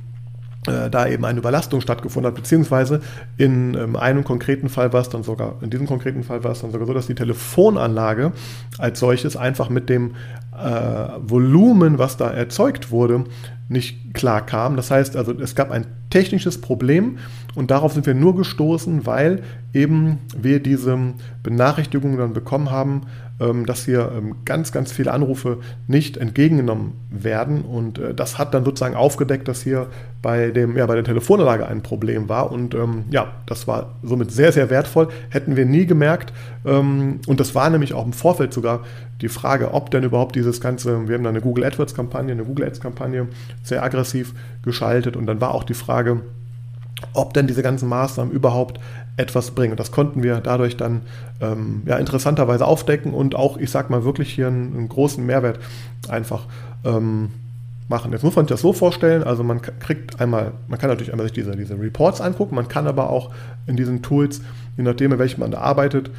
äh, 0.66 0.88
da 0.88 1.06
eben 1.06 1.26
eine 1.26 1.38
Überlastung 1.38 1.82
stattgefunden 1.82 2.28
hat, 2.28 2.36
beziehungsweise 2.36 3.02
in 3.36 3.74
ähm, 3.74 3.96
einem 3.96 4.24
konkreten 4.24 4.70
Fall 4.70 4.94
war 4.94 5.02
es 5.02 5.10
dann 5.10 5.22
sogar, 5.22 5.56
in 5.60 5.68
diesem 5.68 5.86
konkreten 5.86 6.22
Fall 6.22 6.42
war 6.42 6.52
es 6.52 6.62
dann 6.62 6.70
sogar 6.70 6.86
so, 6.86 6.94
dass 6.94 7.06
die 7.06 7.14
Telefonanlage 7.14 8.32
als 8.78 8.98
solches 8.98 9.36
einfach 9.36 9.68
mit 9.68 9.90
dem 9.90 10.14
äh, 10.56 11.08
Volumen, 11.20 11.98
was 11.98 12.16
da 12.16 12.30
erzeugt 12.30 12.90
wurde, 12.90 13.24
nicht 13.68 14.14
klar 14.14 14.44
kam. 14.44 14.76
Das 14.76 14.90
heißt 14.90 15.16
also, 15.16 15.32
es 15.38 15.54
gab 15.54 15.70
ein 15.70 15.86
technisches 16.10 16.60
Problem 16.60 17.18
und 17.54 17.70
darauf 17.70 17.92
sind 17.92 18.06
wir 18.06 18.14
nur 18.14 18.36
gestoßen, 18.36 19.06
weil 19.06 19.42
eben 19.72 20.18
wir 20.36 20.60
diese 20.60 20.96
Benachrichtigungen 21.42 22.18
dann 22.18 22.32
bekommen 22.32 22.70
haben, 22.70 23.02
ähm, 23.40 23.66
dass 23.66 23.84
hier 23.84 24.12
ähm, 24.16 24.36
ganz, 24.44 24.70
ganz 24.70 24.92
viele 24.92 25.12
Anrufe 25.12 25.58
nicht 25.88 26.16
entgegengenommen 26.16 26.92
werden. 27.10 27.62
Und 27.62 27.98
äh, 27.98 28.14
das 28.14 28.38
hat 28.38 28.54
dann 28.54 28.64
sozusagen 28.64 28.94
aufgedeckt, 28.94 29.48
dass 29.48 29.62
hier 29.62 29.88
bei, 30.22 30.50
dem, 30.50 30.76
ja, 30.76 30.86
bei 30.86 30.94
der 30.94 31.02
Telefonanlage 31.02 31.66
ein 31.66 31.82
Problem 31.82 32.28
war. 32.28 32.52
Und 32.52 32.74
ähm, 32.74 33.04
ja, 33.10 33.32
das 33.46 33.66
war 33.66 33.96
somit 34.04 34.30
sehr, 34.30 34.52
sehr 34.52 34.70
wertvoll. 34.70 35.08
Hätten 35.30 35.56
wir 35.56 35.66
nie 35.66 35.86
gemerkt. 35.86 36.32
und 36.64 37.36
das 37.36 37.54
war 37.54 37.68
nämlich 37.68 37.92
auch 37.92 38.06
im 38.06 38.14
Vorfeld 38.14 38.54
sogar 38.54 38.80
die 39.20 39.28
Frage, 39.28 39.72
ob 39.74 39.90
denn 39.90 40.04
überhaupt 40.04 40.34
dieses 40.36 40.60
ganze, 40.60 41.08
wir 41.08 41.14
haben 41.14 41.24
da 41.24 41.30
eine 41.30 41.40
Google 41.40 41.64
AdWords-Kampagne, 41.64 42.32
eine 42.32 42.44
Google 42.44 42.66
Ads-Kampagne 42.66 43.28
sehr 43.62 43.82
aggressiv 43.82 44.34
geschaltet. 44.62 45.16
Und 45.16 45.26
dann 45.26 45.40
war 45.40 45.54
auch 45.54 45.64
die 45.64 45.74
Frage, 45.74 46.22
ob 47.12 47.34
denn 47.34 47.46
diese 47.46 47.62
ganzen 47.62 47.88
Maßnahmen 47.88 48.32
überhaupt 48.32 48.80
etwas 49.16 49.52
bringen. 49.52 49.76
Das 49.76 49.92
konnten 49.92 50.22
wir 50.22 50.40
dadurch 50.40 50.76
dann 50.76 51.02
ähm, 51.40 51.82
ja, 51.86 51.96
interessanterweise 51.96 52.66
aufdecken 52.66 53.14
und 53.14 53.34
auch, 53.34 53.56
ich 53.56 53.70
sag 53.70 53.90
mal, 53.90 54.04
wirklich 54.04 54.32
hier 54.32 54.48
einen, 54.48 54.76
einen 54.76 54.88
großen 54.88 55.24
Mehrwert 55.24 55.60
einfach 56.08 56.46
ähm, 56.84 57.30
machen. 57.88 58.12
Jetzt 58.12 58.24
muss 58.24 58.34
man 58.34 58.46
sich 58.46 58.50
das 58.50 58.60
so 58.60 58.72
vorstellen, 58.72 59.22
also 59.22 59.44
man 59.44 59.60
kriegt 59.62 60.20
einmal, 60.20 60.52
man 60.68 60.78
kann 60.78 60.90
natürlich 60.90 61.12
einmal 61.12 61.26
sich 61.26 61.34
diese, 61.34 61.54
diese 61.54 61.78
Reports 61.78 62.20
angucken, 62.20 62.54
man 62.54 62.68
kann 62.68 62.86
aber 62.86 63.10
auch 63.10 63.30
in 63.66 63.76
diesen 63.76 64.02
Tools, 64.02 64.40
je 64.76 64.82
nachdem, 64.82 65.12
in 65.12 65.18
welchem 65.18 65.40
man 65.40 65.50
da 65.50 65.58
arbeitet, 65.58 66.10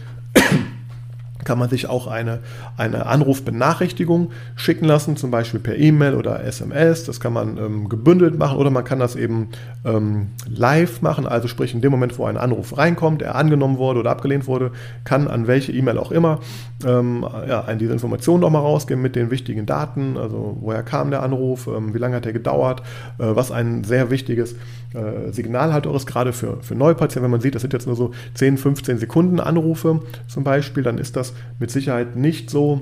kann 1.45 1.57
man 1.57 1.69
sich 1.69 1.87
auch 1.87 2.07
eine, 2.07 2.39
eine 2.75 3.05
Anrufbenachrichtigung 3.05 4.31
schicken 4.55 4.85
lassen, 4.85 5.15
zum 5.15 5.31
Beispiel 5.31 5.59
per 5.61 5.77
E-Mail 5.77 6.15
oder 6.15 6.43
SMS. 6.43 7.05
Das 7.05 7.19
kann 7.19 7.31
man 7.31 7.57
ähm, 7.57 7.87
gebündelt 7.87 8.37
machen 8.37 8.57
oder 8.57 8.71
man 8.71 8.83
kann 8.83 8.99
das 8.99 9.15
eben 9.15 9.49
ähm, 9.85 10.27
live 10.49 11.01
machen, 11.01 11.25
also 11.25 11.47
sprich 11.47 11.73
in 11.73 11.81
dem 11.81 11.91
Moment, 11.91 12.17
wo 12.17 12.25
ein 12.25 12.37
Anruf 12.37 12.77
reinkommt, 12.77 13.21
er 13.21 13.35
angenommen 13.35 13.77
wurde 13.77 14.01
oder 14.01 14.11
abgelehnt 14.11 14.47
wurde, 14.47 14.71
kann 15.05 15.27
an 15.27 15.47
welche 15.47 15.71
E-Mail 15.71 15.97
auch 15.97 16.11
immer 16.11 16.39
ähm, 16.85 17.25
ja, 17.47 17.73
diese 17.75 17.93
Informationen 17.93 18.41
nochmal 18.41 18.61
rausgeben 18.61 19.01
mit 19.01 19.15
den 19.15 19.31
wichtigen 19.31 19.65
Daten, 19.65 20.17
also 20.17 20.57
woher 20.59 20.83
kam 20.83 21.11
der 21.11 21.23
Anruf, 21.23 21.67
ähm, 21.67 21.93
wie 21.93 21.99
lange 21.99 22.15
hat 22.15 22.25
er 22.25 22.33
gedauert, 22.33 22.81
äh, 23.17 23.23
was 23.27 23.51
ein 23.51 23.83
sehr 23.83 24.09
wichtiges 24.09 24.55
äh, 24.93 25.31
Signal 25.31 25.73
halt 25.73 25.87
auch 25.87 25.95
ist, 25.95 26.07
gerade 26.07 26.33
für, 26.33 26.57
für 26.61 26.75
Neupatienten, 26.75 27.23
wenn 27.23 27.31
man 27.31 27.41
sieht, 27.41 27.55
das 27.55 27.61
sind 27.61 27.73
jetzt 27.73 27.87
nur 27.87 27.95
so 27.95 28.11
10, 28.33 28.57
15 28.57 28.97
Sekunden 28.97 29.39
Anrufe 29.39 30.01
zum 30.27 30.43
Beispiel, 30.43 30.83
dann 30.83 30.97
ist 30.97 31.15
das 31.15 31.33
mit 31.59 31.71
Sicherheit 31.71 32.15
nicht 32.15 32.49
so 32.49 32.81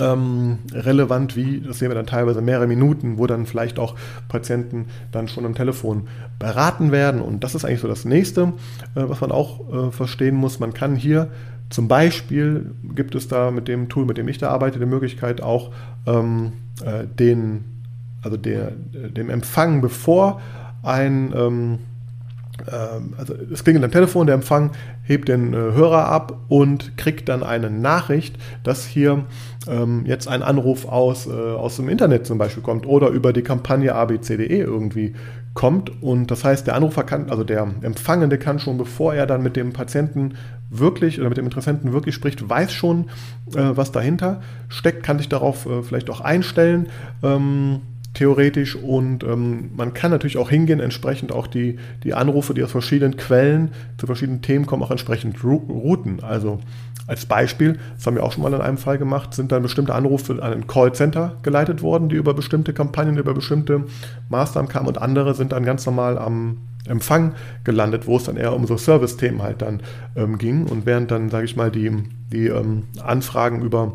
ähm, 0.00 0.58
relevant 0.72 1.36
wie, 1.36 1.60
das 1.60 1.78
sehen 1.78 1.90
wir 1.90 1.94
dann 1.94 2.06
teilweise 2.06 2.40
mehrere 2.40 2.66
Minuten, 2.66 3.18
wo 3.18 3.26
dann 3.26 3.46
vielleicht 3.46 3.78
auch 3.78 3.94
Patienten 4.28 4.86
dann 5.12 5.28
schon 5.28 5.44
am 5.44 5.54
Telefon 5.54 6.08
beraten 6.38 6.90
werden. 6.90 7.20
Und 7.20 7.44
das 7.44 7.54
ist 7.54 7.64
eigentlich 7.64 7.80
so 7.80 7.88
das 7.88 8.04
nächste, 8.04 8.54
äh, 8.94 9.02
was 9.08 9.20
man 9.20 9.30
auch 9.30 9.88
äh, 9.88 9.90
verstehen 9.90 10.36
muss. 10.36 10.58
Man 10.58 10.72
kann 10.72 10.96
hier 10.96 11.28
zum 11.70 11.88
Beispiel, 11.88 12.72
gibt 12.94 13.14
es 13.14 13.28
da 13.28 13.50
mit 13.50 13.68
dem 13.68 13.88
Tool, 13.88 14.04
mit 14.04 14.16
dem 14.16 14.28
ich 14.28 14.38
da 14.38 14.50
arbeite, 14.50 14.78
die 14.78 14.86
Möglichkeit 14.86 15.42
auch 15.42 15.72
ähm, 16.06 16.52
äh, 16.84 17.04
den, 17.06 17.64
also 18.22 18.36
der, 18.36 18.70
dem 18.70 19.30
Empfang, 19.30 19.80
bevor 19.80 20.40
ein 20.82 21.32
ähm, 21.36 21.78
also 23.18 23.34
es 23.52 23.64
klingelt 23.64 23.84
am 23.84 23.90
Telefon, 23.90 24.26
der 24.26 24.36
Empfang 24.36 24.70
hebt 25.02 25.28
den 25.28 25.52
äh, 25.52 25.56
Hörer 25.56 26.06
ab 26.06 26.38
und 26.48 26.96
kriegt 26.96 27.28
dann 27.28 27.42
eine 27.42 27.68
Nachricht, 27.68 28.36
dass 28.62 28.86
hier 28.86 29.24
ähm, 29.66 30.04
jetzt 30.06 30.28
ein 30.28 30.42
Anruf 30.42 30.86
aus, 30.86 31.26
äh, 31.26 31.30
aus 31.30 31.76
dem 31.76 31.88
Internet 31.88 32.26
zum 32.26 32.38
Beispiel 32.38 32.62
kommt 32.62 32.86
oder 32.86 33.08
über 33.08 33.32
die 33.32 33.42
Kampagne 33.42 33.94
abcde 33.94 34.46
irgendwie 34.46 35.14
kommt. 35.54 36.02
Und 36.02 36.30
das 36.30 36.44
heißt, 36.44 36.66
der 36.66 36.76
Anrufer 36.76 37.02
kann, 37.02 37.28
also 37.30 37.42
der 37.42 37.66
Empfangende 37.82 38.38
kann 38.38 38.58
schon, 38.60 38.78
bevor 38.78 39.14
er 39.14 39.26
dann 39.26 39.42
mit 39.42 39.56
dem 39.56 39.72
Patienten 39.72 40.34
wirklich 40.70 41.20
oder 41.20 41.28
mit 41.28 41.38
dem 41.38 41.44
Interessenten 41.44 41.92
wirklich 41.92 42.14
spricht, 42.14 42.48
weiß 42.48 42.72
schon, 42.72 43.06
äh, 43.54 43.70
was 43.74 43.90
dahinter 43.90 44.42
steckt, 44.68 45.02
kann 45.02 45.18
sich 45.18 45.28
darauf 45.28 45.66
äh, 45.66 45.82
vielleicht 45.82 46.08
auch 46.08 46.20
einstellen. 46.20 46.88
Ähm, 47.22 47.80
theoretisch 48.14 48.76
und 48.76 49.24
ähm, 49.24 49.70
man 49.76 49.92
kann 49.92 50.10
natürlich 50.10 50.38
auch 50.38 50.48
hingehen, 50.48 50.80
entsprechend 50.80 51.32
auch 51.32 51.46
die, 51.46 51.78
die 52.04 52.14
Anrufe, 52.14 52.54
die 52.54 52.62
aus 52.62 52.70
verschiedenen 52.70 53.16
Quellen 53.16 53.72
zu 53.98 54.06
verschiedenen 54.06 54.40
Themen 54.40 54.66
kommen, 54.66 54.82
auch 54.82 54.90
entsprechend 54.90 55.42
routen. 55.44 56.22
Also 56.22 56.60
als 57.06 57.26
Beispiel, 57.26 57.78
das 57.96 58.06
haben 58.06 58.14
wir 58.14 58.22
auch 58.22 58.32
schon 58.32 58.42
mal 58.42 58.54
in 58.54 58.60
einem 58.60 58.78
Fall 58.78 58.98
gemacht, 58.98 59.34
sind 59.34 59.52
dann 59.52 59.62
bestimmte 59.62 59.94
Anrufe 59.94 60.42
an 60.42 60.52
ein 60.52 60.66
Callcenter 60.66 61.36
geleitet 61.42 61.82
worden, 61.82 62.08
die 62.08 62.16
über 62.16 62.32
bestimmte 62.32 62.72
Kampagnen, 62.72 63.18
über 63.18 63.34
bestimmte 63.34 63.84
Maßnahmen 64.30 64.70
kamen 64.70 64.88
und 64.88 64.98
andere 64.98 65.34
sind 65.34 65.52
dann 65.52 65.64
ganz 65.64 65.84
normal 65.84 66.16
am 66.16 66.58
Empfang 66.86 67.34
gelandet, 67.64 68.06
wo 68.06 68.16
es 68.16 68.24
dann 68.24 68.36
eher 68.36 68.54
um 68.54 68.66
so 68.66 68.76
Service-Themen 68.76 69.42
halt 69.42 69.62
dann 69.62 69.80
ähm, 70.16 70.38
ging 70.38 70.66
und 70.66 70.86
während 70.86 71.10
dann, 71.10 71.30
sage 71.30 71.46
ich 71.46 71.56
mal, 71.56 71.70
die, 71.70 71.90
die 72.30 72.46
ähm, 72.46 72.84
Anfragen 73.02 73.62
über 73.62 73.94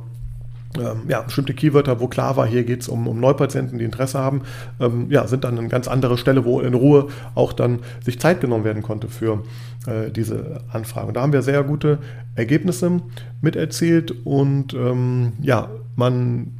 ähm, 0.77 1.03
ja, 1.07 1.21
bestimmte 1.21 1.53
Keywörter, 1.53 1.99
wo 1.99 2.07
klar 2.07 2.37
war, 2.37 2.45
hier 2.45 2.63
geht 2.63 2.81
es 2.81 2.89
um, 2.89 3.07
um 3.07 3.19
Neupatienten, 3.19 3.79
die 3.79 3.85
Interesse 3.85 4.19
haben, 4.19 4.43
ähm, 4.79 5.07
ja, 5.09 5.25
sind 5.27 5.43
dann 5.43 5.57
eine 5.57 5.67
ganz 5.67 5.87
andere 5.87 6.17
Stelle, 6.17 6.45
wo 6.45 6.59
in 6.59 6.73
Ruhe 6.73 7.07
auch 7.33 7.53
dann 7.53 7.79
sich 8.03 8.19
Zeit 8.19 8.41
genommen 8.41 8.63
werden 8.63 8.83
konnte 8.83 9.07
für 9.07 9.43
äh, 9.87 10.11
diese 10.11 10.61
Anfragen. 10.71 11.13
da 11.13 11.21
haben 11.21 11.33
wir 11.33 11.41
sehr 11.41 11.63
gute 11.63 11.99
Ergebnisse 12.35 13.01
mit 13.41 13.55
erzielt 13.55 14.13
und 14.25 14.73
ähm, 14.73 15.33
ja, 15.41 15.69
man 15.95 16.58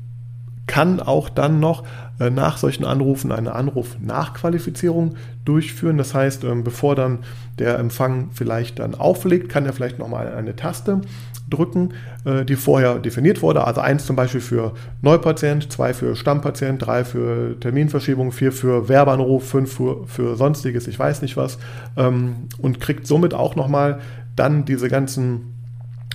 kann 0.69 0.99
auch 0.99 1.29
dann 1.29 1.59
noch 1.59 1.83
äh, 2.19 2.29
nach 2.29 2.59
solchen 2.59 2.85
Anrufen 2.85 3.31
eine 3.31 3.53
Anruf-Nachqualifizierung 3.55 5.15
durchführen. 5.43 5.97
Das 5.97 6.13
heißt, 6.13 6.43
ähm, 6.43 6.63
bevor 6.63 6.95
dann 6.95 7.19
der 7.57 7.79
Empfang 7.79 8.29
vielleicht 8.33 8.77
dann 8.77 8.93
auflegt, 8.93 9.49
kann 9.49 9.65
er 9.65 9.73
vielleicht 9.73 9.97
nochmal 9.97 10.31
eine 10.31 10.55
Taste 10.55 11.01
drücken, 11.49 11.95
äh, 12.23 12.45
die 12.45 12.55
vorher 12.55 12.99
definiert 12.99 13.41
wurde. 13.41 13.65
Also 13.65 13.81
eins 13.81 14.05
zum 14.05 14.15
Beispiel 14.15 14.41
für 14.41 14.73
Neupatient, 15.01 15.71
zwei 15.71 15.95
für 15.95 16.15
Stammpatient, 16.15 16.85
drei 16.85 17.03
für 17.03 17.59
Terminverschiebung, 17.59 18.31
vier 18.31 18.51
für 18.51 18.87
Werbeanruf, 18.87 19.49
fünf 19.49 19.73
für, 19.73 20.05
für 20.05 20.35
sonstiges, 20.35 20.87
ich 20.87 20.99
weiß 20.99 21.23
nicht 21.23 21.35
was. 21.35 21.57
Ähm, 21.97 22.47
und 22.59 22.79
kriegt 22.79 23.07
somit 23.07 23.33
auch 23.33 23.55
nochmal 23.55 24.01
dann 24.35 24.65
diese 24.65 24.87
ganzen 24.87 25.55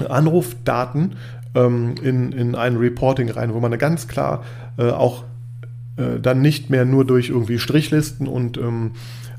Anrufdaten 0.09 1.17
ähm, 1.55 1.95
in, 2.03 2.33
in 2.33 2.55
ein 2.55 2.77
Reporting 2.77 3.31
rein, 3.31 3.55
wo 3.55 3.61
man 3.61 3.77
ganz 3.79 4.09
klar 4.09 4.45
äh, 4.79 4.91
auch 4.91 5.25
äh, 5.97 6.21
dann 6.21 6.41
nicht 6.43 6.71
mehr 6.71 6.85
nur 6.85 7.05
durch 7.05 7.29
irgendwie 7.29 7.59
Strichlisten 7.59 8.27
und 8.27 8.57
ähm, 8.59 8.93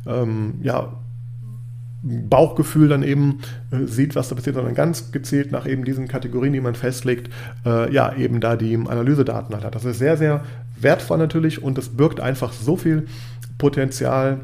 ähm, 0.05 0.55
ja, 0.61 0.93
Bauchgefühl 2.05 2.87
dann 2.87 3.01
eben 3.01 3.39
äh, 3.71 3.85
sieht, 3.85 4.15
was 4.15 4.29
da 4.29 4.35
passiert, 4.35 4.55
sondern 4.55 4.75
ganz 4.75 5.11
gezielt 5.11 5.51
nach 5.51 5.65
eben 5.65 5.83
diesen 5.83 6.07
Kategorien, 6.07 6.53
die 6.53 6.61
man 6.61 6.75
festlegt, 6.75 7.31
äh, 7.65 7.91
ja, 7.91 8.13
eben 8.15 8.39
da 8.39 8.55
die 8.55 8.75
Analysedaten 8.75 9.55
halt 9.55 9.65
hat. 9.65 9.73
Das 9.73 9.85
ist 9.85 9.97
sehr, 9.97 10.15
sehr 10.15 10.43
wertvoll 10.79 11.17
natürlich 11.17 11.63
und 11.63 11.77
es 11.77 11.89
birgt 11.89 12.19
einfach 12.19 12.53
so 12.53 12.77
viel 12.77 13.07
Potenzial, 13.57 14.41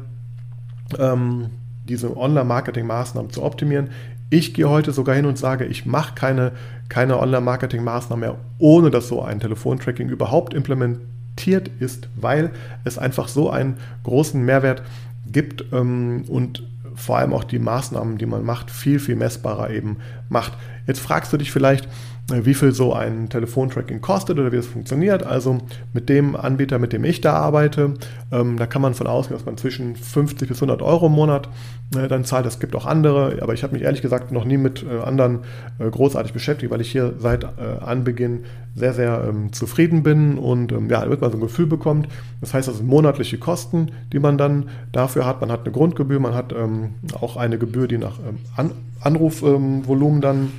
ähm, 0.98 1.50
diese 1.88 2.16
Online-Marketing-Maßnahmen 2.16 3.30
zu 3.30 3.42
optimieren. 3.42 3.90
Ich 4.28 4.54
gehe 4.54 4.68
heute 4.68 4.92
sogar 4.92 5.14
hin 5.14 5.26
und 5.26 5.38
sage, 5.38 5.64
ich 5.64 5.86
mache 5.86 6.14
keine, 6.14 6.52
keine 6.92 7.18
Online-Marketing-Maßnahmen 7.18 8.20
mehr, 8.20 8.36
ohne 8.58 8.90
dass 8.90 9.08
so 9.08 9.22
ein 9.22 9.40
Telefontracking 9.40 10.10
überhaupt 10.10 10.52
implementiert 10.52 11.70
ist, 11.80 12.10
weil 12.16 12.50
es 12.84 12.98
einfach 12.98 13.28
so 13.28 13.48
einen 13.48 13.78
großen 14.04 14.44
Mehrwert 14.44 14.82
gibt 15.26 15.64
ähm, 15.72 16.24
und 16.28 16.68
vor 16.94 17.16
allem 17.16 17.32
auch 17.32 17.44
die 17.44 17.58
Maßnahmen, 17.58 18.18
die 18.18 18.26
man 18.26 18.44
macht, 18.44 18.70
viel, 18.70 18.98
viel 18.98 19.16
messbarer 19.16 19.70
eben 19.70 19.96
macht. 20.28 20.52
Jetzt 20.86 21.00
fragst 21.00 21.32
du 21.32 21.38
dich 21.38 21.50
vielleicht, 21.50 21.88
wie 22.28 22.54
viel 22.54 22.72
so 22.72 22.92
ein 22.92 23.28
Telefontracking 23.28 24.00
kostet 24.00 24.38
oder 24.38 24.52
wie 24.52 24.56
es 24.56 24.66
funktioniert. 24.66 25.24
Also 25.24 25.58
mit 25.92 26.08
dem 26.08 26.36
Anbieter, 26.36 26.78
mit 26.78 26.92
dem 26.92 27.04
ich 27.04 27.20
da 27.20 27.34
arbeite, 27.34 27.94
ähm, 28.30 28.56
da 28.56 28.66
kann 28.66 28.80
man 28.80 28.94
von 28.94 29.06
ausgehen, 29.06 29.36
dass 29.36 29.44
man 29.44 29.56
zwischen 29.56 29.96
50 29.96 30.48
bis 30.48 30.58
100 30.58 30.82
Euro 30.82 31.06
im 31.06 31.12
Monat 31.12 31.48
äh, 31.96 32.08
dann 32.08 32.24
zahlt. 32.24 32.46
Es 32.46 32.60
gibt 32.60 32.74
auch 32.76 32.86
andere, 32.86 33.38
aber 33.42 33.54
ich 33.54 33.62
habe 33.62 33.74
mich 33.74 33.82
ehrlich 33.82 34.02
gesagt 34.02 34.32
noch 34.32 34.44
nie 34.44 34.56
mit 34.56 34.84
äh, 34.84 35.00
anderen 35.00 35.40
äh, 35.78 35.90
großartig 35.90 36.32
beschäftigt, 36.32 36.72
weil 36.72 36.80
ich 36.80 36.92
hier 36.92 37.14
seit 37.18 37.44
äh, 37.44 37.84
Anbeginn 37.84 38.44
sehr, 38.74 38.94
sehr 38.94 39.24
ähm, 39.28 39.52
zufrieden 39.52 40.02
bin 40.02 40.38
und 40.38 40.72
ähm, 40.72 40.88
ja, 40.88 41.00
damit 41.00 41.20
man 41.20 41.30
so 41.30 41.36
ein 41.36 41.42
Gefühl 41.42 41.66
bekommt. 41.66 42.08
Das 42.40 42.54
heißt, 42.54 42.68
das 42.68 42.78
sind 42.78 42.86
monatliche 42.86 43.38
Kosten, 43.38 43.90
die 44.12 44.20
man 44.20 44.38
dann 44.38 44.70
dafür 44.92 45.26
hat. 45.26 45.40
Man 45.40 45.50
hat 45.50 45.64
eine 45.64 45.72
Grundgebühr, 45.72 46.20
man 46.20 46.34
hat 46.34 46.52
ähm, 46.52 46.94
auch 47.20 47.36
eine 47.36 47.58
Gebühr, 47.58 47.88
die 47.88 47.98
nach 47.98 48.18
ähm, 48.20 48.38
An 48.56 48.70
Anrufvolumen 49.00 50.20
dann 50.20 50.52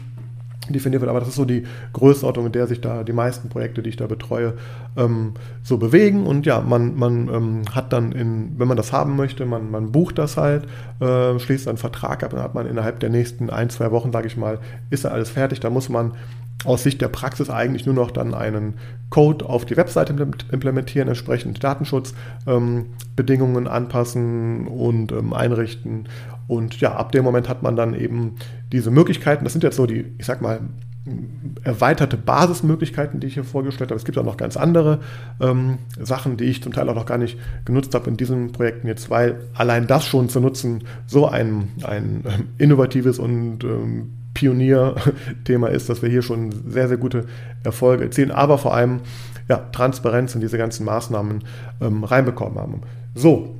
definiert 0.70 1.02
wird. 1.02 1.10
Aber 1.10 1.20
das 1.20 1.30
ist 1.30 1.36
so 1.36 1.46
die 1.46 1.64
Größenordnung, 1.94 2.48
in 2.48 2.52
der 2.52 2.68
sich 2.68 2.82
da 2.82 3.04
die 3.04 3.14
meisten 3.14 3.50
Projekte, 3.50 3.82
die 3.82 3.90
ich 3.90 3.98
da 3.98 4.08
betreue, 4.08 4.54
ähm, 4.98 5.34
so 5.64 5.78
bewegen. 5.78 6.26
Und 6.26 6.46
ja, 6.46 6.62
man, 6.62 6.96
man 6.96 7.28
ähm, 7.28 7.62
hat 7.72 7.94
dann, 7.94 8.12
in, 8.12 8.54
wenn 8.58 8.68
man 8.68 8.78
das 8.78 8.92
haben 8.92 9.16
möchte, 9.16 9.46
man, 9.46 9.72
man 9.72 9.92
bucht 9.92 10.18
das 10.18 10.38
halt, 10.38 10.66
äh, 11.00 11.40
schließt 11.40 11.68
einen 11.68 11.78
Vertrag 11.78 12.24
ab, 12.24 12.32
dann 12.32 12.42
hat 12.42 12.56
man 12.56 12.68
innerhalb 12.68 13.00
der 13.00 13.10
nächsten 13.10 13.50
ein, 13.50 13.70
zwei 13.70 13.92
Wochen, 13.92 14.12
sage 14.12 14.28
ich 14.28 14.38
mal, 14.38 14.60
ist 14.90 15.06
da 15.06 15.10
alles 15.10 15.30
fertig. 15.30 15.60
Da 15.60 15.70
muss 15.70 15.90
man 15.90 16.14
aus 16.66 16.84
Sicht 16.84 17.02
der 17.02 17.10
Praxis 17.10 17.50
eigentlich 17.50 17.86
nur 17.86 17.96
noch 17.96 18.12
dann 18.12 18.34
einen 18.34 18.76
Code 19.10 19.46
auf 19.46 19.66
die 19.66 19.78
Webseite 19.78 20.14
implementieren, 20.52 21.08
entsprechend 21.08 21.64
Datenschutzbedingungen 21.64 23.66
ähm, 23.66 23.72
anpassen 23.72 24.68
und 24.68 25.12
ähm, 25.12 25.34
einrichten. 25.34 26.08
Und 26.48 26.80
ja, 26.82 26.96
ab 26.96 27.12
dem 27.12 27.24
Moment 27.24 27.50
hat 27.50 27.64
man 27.64 27.76
dann 27.76 27.94
eben 27.94 28.36
diese 28.72 28.92
Möglichkeiten. 28.92 29.44
Das 29.44 29.54
sind 29.54 29.64
jetzt 29.64 29.78
so 29.78 29.86
die, 29.86 30.06
ich 30.18 30.26
sag 30.26 30.42
mal, 30.42 30.62
erweiterte 31.64 32.16
Basismöglichkeiten, 32.16 33.20
die 33.20 33.28
ich 33.28 33.34
hier 33.34 33.44
vorgestellt 33.44 33.92
habe. 33.92 33.98
Es 33.98 34.06
gibt 34.06 34.18
auch 34.18 34.24
noch 34.24 34.38
ganz 34.38 34.56
andere 34.56 35.00
ähm, 35.42 35.80
Sachen, 36.00 36.38
die 36.38 36.46
ich 36.46 36.64
zum 36.64 36.72
Teil 36.72 36.88
auch 36.90 36.96
noch 36.96 37.06
gar 37.06 37.18
nicht 37.18 37.38
genutzt 37.66 37.94
habe 37.94 38.10
in 38.10 38.16
diesen 38.16 38.54
Projekten 38.54 38.88
jetzt, 38.88 39.10
weil 39.10 39.42
allein 39.54 39.86
das 39.88 40.06
schon 40.06 40.30
zu 40.30 40.40
nutzen 40.40 40.86
so 41.06 41.28
ein, 41.28 41.70
ein 41.84 42.24
ähm, 42.26 42.48
innovatives 42.58 43.20
und 43.20 43.64
ähm, 43.66 44.14
Pionierthema 44.34 45.68
ist, 45.68 45.90
dass 45.90 46.02
wir 46.02 46.10
hier 46.10 46.22
schon 46.22 46.52
sehr, 46.70 46.88
sehr 46.88 46.98
gute 46.98 47.26
Erfolge 47.64 48.06
erzielen, 48.06 48.32
aber 48.32 48.58
vor 48.58 48.74
allem 48.74 49.02
ja, 49.50 49.58
Transparenz 49.58 50.36
in 50.36 50.42
diese 50.42 50.58
ganzen 50.58 50.86
Maßnahmen 50.86 51.44
ähm, 51.82 52.04
reinbekommen 52.04 52.58
haben. 52.58 52.82
So, 53.14 53.56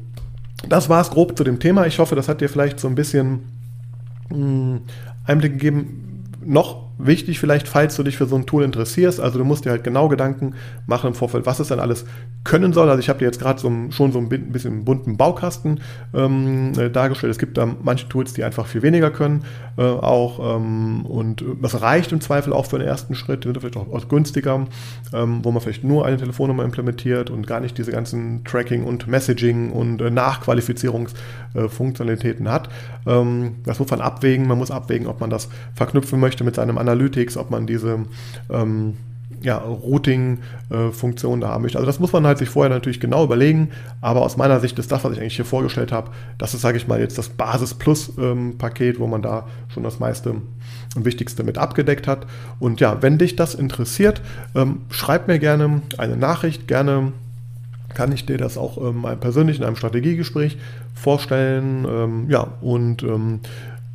das 0.68 0.90
war 0.90 1.02
es 1.02 1.10
grob 1.10 1.38
zu 1.38 1.44
dem 1.44 1.60
Thema. 1.60 1.86
Ich 1.86 2.00
hoffe, 2.00 2.16
das 2.16 2.28
hat 2.28 2.42
dir 2.42 2.50
vielleicht 2.50 2.80
so 2.80 2.88
ein 2.88 2.96
bisschen 2.96 3.44
mh, 4.30 4.38
hm, 4.38 4.82
Einblick 5.26 5.54
gegeben. 5.54 6.24
Noch 6.46 6.90
wichtig 7.06 7.40
vielleicht, 7.40 7.68
falls 7.68 7.96
du 7.96 8.04
dich 8.04 8.18
für 8.18 8.26
so 8.26 8.36
ein 8.36 8.46
Tool 8.46 8.64
interessierst. 8.64 9.20
Also 9.20 9.40
du 9.40 9.46
musst 9.46 9.66
dir 9.66 9.72
halt 9.72 9.84
genau 9.84 10.10
Gedanken 10.10 10.56
machen 10.88 11.08
im 11.08 11.14
Vorfeld, 11.14 11.46
was 11.46 11.60
es 11.60 11.68
dann 11.68 11.80
alles 11.80 12.06
können 12.44 12.74
soll. 12.74 12.90
Also 12.90 13.00
ich 13.00 13.10
habe 13.10 13.20
dir 13.20 13.26
jetzt 13.26 13.40
gerade 13.40 13.60
so 13.60 13.72
schon 13.90 14.12
so 14.12 14.20
ein 14.20 14.30
bisschen 14.30 14.86
bunten 14.86 15.18
Baukasten 15.18 15.80
ähm, 16.14 16.74
äh, 16.78 16.90
dargestellt. 16.90 17.32
Es 17.32 17.40
gibt 17.40 17.58
da 17.58 17.68
manche 17.82 18.08
Tools, 18.10 18.34
die 18.34 18.44
einfach 18.44 18.68
viel 18.68 18.82
weniger 18.82 19.12
können 19.12 19.44
äh, 19.78 19.84
auch 19.84 20.58
ähm, 20.58 21.06
und 21.06 21.44
das 21.62 21.82
reicht 21.82 22.12
im 22.12 22.22
Zweifel 22.22 22.54
auch 22.54 22.66
für 22.66 22.80
den 22.80 22.88
ersten 22.88 23.14
Schritt, 23.16 23.44
die 23.44 23.48
sind 23.48 23.60
vielleicht 23.60 23.78
auch, 23.78 23.92
auch 23.92 24.08
günstiger, 24.08 24.66
ähm, 25.14 25.40
wo 25.44 25.52
man 25.52 25.62
vielleicht 25.62 25.84
nur 25.84 26.06
eine 26.06 26.18
Telefonnummer 26.18 26.64
implementiert 26.64 27.30
und 27.30 27.46
gar 27.48 27.60
nicht 27.60 27.78
diese 27.78 27.92
ganzen 27.92 28.44
Tracking 28.44 28.84
und 28.84 29.08
Messaging 29.08 29.72
und 29.72 30.02
äh, 30.02 30.10
Nachqualifizierungsfunktionalitäten 30.12 32.52
hat. 32.52 32.70
Ähm, 33.06 33.58
das 33.66 33.80
muss 33.80 33.90
man 33.90 34.02
abwägen. 34.02 34.48
Man 34.48 34.58
muss 34.58 34.72
abwägen, 34.72 35.08
ob 35.08 35.22
man 35.22 35.30
das 35.30 35.48
verknüpfen 35.74 36.20
möchte 36.20 36.44
mit 36.44 36.56
seinem 36.56 36.78
Analytics, 36.94 37.38
ob 37.38 37.50
man 37.50 37.68
diese 37.68 38.06
ähm, 38.50 38.94
ja, 39.44 39.58
Routing-Funktion 39.58 41.42
da 41.42 41.50
haben 41.50 41.64
möchte. 41.64 41.78
Also 41.78 41.86
das 41.86 42.00
muss 42.00 42.14
man 42.14 42.26
halt 42.26 42.38
sich 42.38 42.50
vorher 42.50 42.70
natürlich 42.70 43.00
genau 43.00 43.26
überlegen, 43.26 43.70
aber 44.00 44.22
aus 44.22 44.38
meiner 44.38 44.60
Sicht 44.60 44.80
ist 44.80 44.92
das, 44.92 45.04
was 45.04 45.12
ich 45.14 45.20
eigentlich 45.20 45.36
hier 45.36 45.46
vorgestellt 45.46 45.92
habe, 45.92 46.12
das 46.38 46.54
ist, 46.54 46.62
sage 46.62 46.78
ich 46.78 46.88
mal, 46.88 47.00
jetzt 47.00 47.18
das 47.18 47.30
Basis-Plus-Paket, 47.30 49.00
wo 49.00 49.08
man 49.08 49.22
da 49.22 49.48
schon 49.68 49.84
das 49.84 50.00
meiste 50.00 50.36
und 50.96 51.06
Wichtigste 51.06 51.44
mit 51.44 51.58
abgedeckt 51.58 52.08
hat. 52.08 52.26
Und 52.60 52.80
ja, 52.80 53.02
wenn 53.02 53.18
dich 53.18 53.36
das 53.36 53.54
interessiert, 53.54 54.22
ähm, 54.56 54.82
schreib 54.90 55.28
mir 55.28 55.40
gerne 55.40 55.82
eine 55.98 56.16
Nachricht, 56.16 56.68
gerne 56.68 57.12
kann 57.94 58.12
ich 58.12 58.26
dir 58.26 58.38
das 58.38 58.58
auch 58.58 58.78
ähm, 58.78 59.06
persönlich 59.20 59.58
in 59.58 59.66
einem 59.66 59.76
Strategiegespräch 59.76 60.58
vorstellen. 60.96 61.86
Ähm, 61.88 62.30
ja, 62.30 62.48
und 62.62 63.04
ähm, 63.04 63.42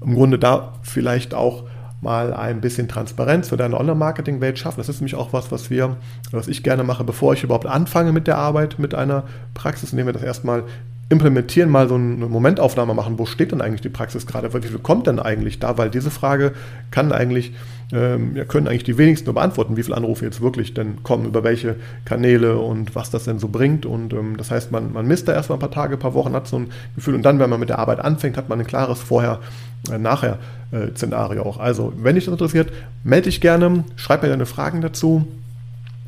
im 0.00 0.14
Grunde 0.14 0.38
da 0.38 0.74
vielleicht 0.82 1.34
auch 1.34 1.64
mal 2.00 2.32
ein 2.32 2.60
bisschen 2.60 2.88
Transparenz 2.88 3.48
für 3.48 3.56
deine 3.56 3.78
Online-Marketing-Welt 3.78 4.58
schaffen. 4.58 4.78
Das 4.78 4.88
ist 4.88 5.00
nämlich 5.00 5.16
auch 5.16 5.32
was, 5.32 5.50
was 5.50 5.70
wir, 5.70 5.96
was 6.30 6.48
ich 6.48 6.62
gerne 6.62 6.84
mache, 6.84 7.04
bevor 7.04 7.32
ich 7.32 7.42
überhaupt 7.42 7.66
anfange 7.66 8.12
mit 8.12 8.26
der 8.26 8.38
Arbeit 8.38 8.78
mit 8.78 8.94
einer 8.94 9.24
Praxis, 9.54 9.92
indem 9.92 10.06
wir 10.06 10.12
das 10.12 10.22
erstmal 10.22 10.64
implementieren, 11.10 11.70
mal 11.70 11.88
so 11.88 11.94
eine 11.94 12.26
Momentaufnahme 12.26 12.92
machen, 12.92 13.18
wo 13.18 13.24
steht 13.24 13.52
denn 13.52 13.62
eigentlich 13.62 13.80
die 13.80 13.88
Praxis 13.88 14.26
gerade, 14.26 14.52
wie 14.52 14.66
viel 14.66 14.78
kommt 14.78 15.06
denn 15.06 15.18
eigentlich 15.18 15.58
da, 15.58 15.78
weil 15.78 15.88
diese 15.88 16.10
Frage 16.10 16.52
kann 16.90 17.12
eigentlich, 17.12 17.54
ähm, 17.92 18.34
können 18.46 18.68
eigentlich 18.68 18.84
die 18.84 18.98
wenigsten 18.98 19.24
nur 19.24 19.32
beantworten, 19.34 19.78
wie 19.78 19.82
viele 19.82 19.96
Anrufe 19.96 20.26
jetzt 20.26 20.42
wirklich 20.42 20.74
denn 20.74 21.02
kommen, 21.04 21.24
über 21.24 21.42
welche 21.44 21.76
Kanäle 22.04 22.58
und 22.58 22.94
was 22.94 23.08
das 23.08 23.24
denn 23.24 23.38
so 23.38 23.48
bringt. 23.48 23.86
Und 23.86 24.12
ähm, 24.12 24.36
das 24.36 24.50
heißt, 24.50 24.70
man, 24.70 24.92
man 24.92 25.06
misst 25.06 25.28
da 25.28 25.32
erstmal 25.32 25.56
ein 25.56 25.60
paar 25.60 25.70
Tage, 25.70 25.94
ein 25.94 25.98
paar 25.98 26.12
Wochen, 26.12 26.34
hat 26.34 26.46
so 26.46 26.58
ein 26.58 26.66
Gefühl. 26.94 27.14
Und 27.14 27.22
dann, 27.22 27.38
wenn 27.38 27.48
man 27.48 27.60
mit 27.60 27.70
der 27.70 27.78
Arbeit 27.78 28.00
anfängt, 28.00 28.36
hat 28.36 28.50
man 28.50 28.60
ein 28.60 28.66
klares 28.66 29.00
Vorher-Nachher-Szenario 29.00 31.40
äh, 31.40 31.44
auch. 31.44 31.58
Also, 31.58 31.94
wenn 31.96 32.16
dich 32.16 32.26
das 32.26 32.32
interessiert, 32.32 32.70
melde 33.02 33.30
dich 33.30 33.40
gerne, 33.40 33.84
schreib 33.96 34.22
mir 34.22 34.28
deine 34.28 34.44
Fragen 34.44 34.82
dazu 34.82 35.26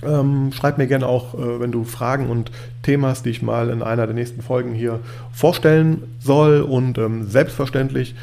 ähm, 0.07 0.51
schreib 0.53 0.79
mir 0.79 0.87
gerne 0.87 1.07
auch, 1.07 1.35
äh, 1.35 1.61
wenn 1.61 1.73
du 1.73 1.85
Fragen 1.85 2.29
und 2.29 2.51
Themen 2.83 3.05
hast, 3.05 3.27
die 3.27 3.31
ich 3.31 3.43
mal 3.43 3.71
in 3.71 3.83
einer 3.83 4.07
der 4.07 4.15
nächsten 4.15 4.43
Folgen 4.43 4.73
hier 4.73 5.01
vorstellen 5.33 6.03
soll. 6.19 6.61
Und 6.61 6.99
ähm, 6.99 7.27
selbstverständlich 7.29 8.15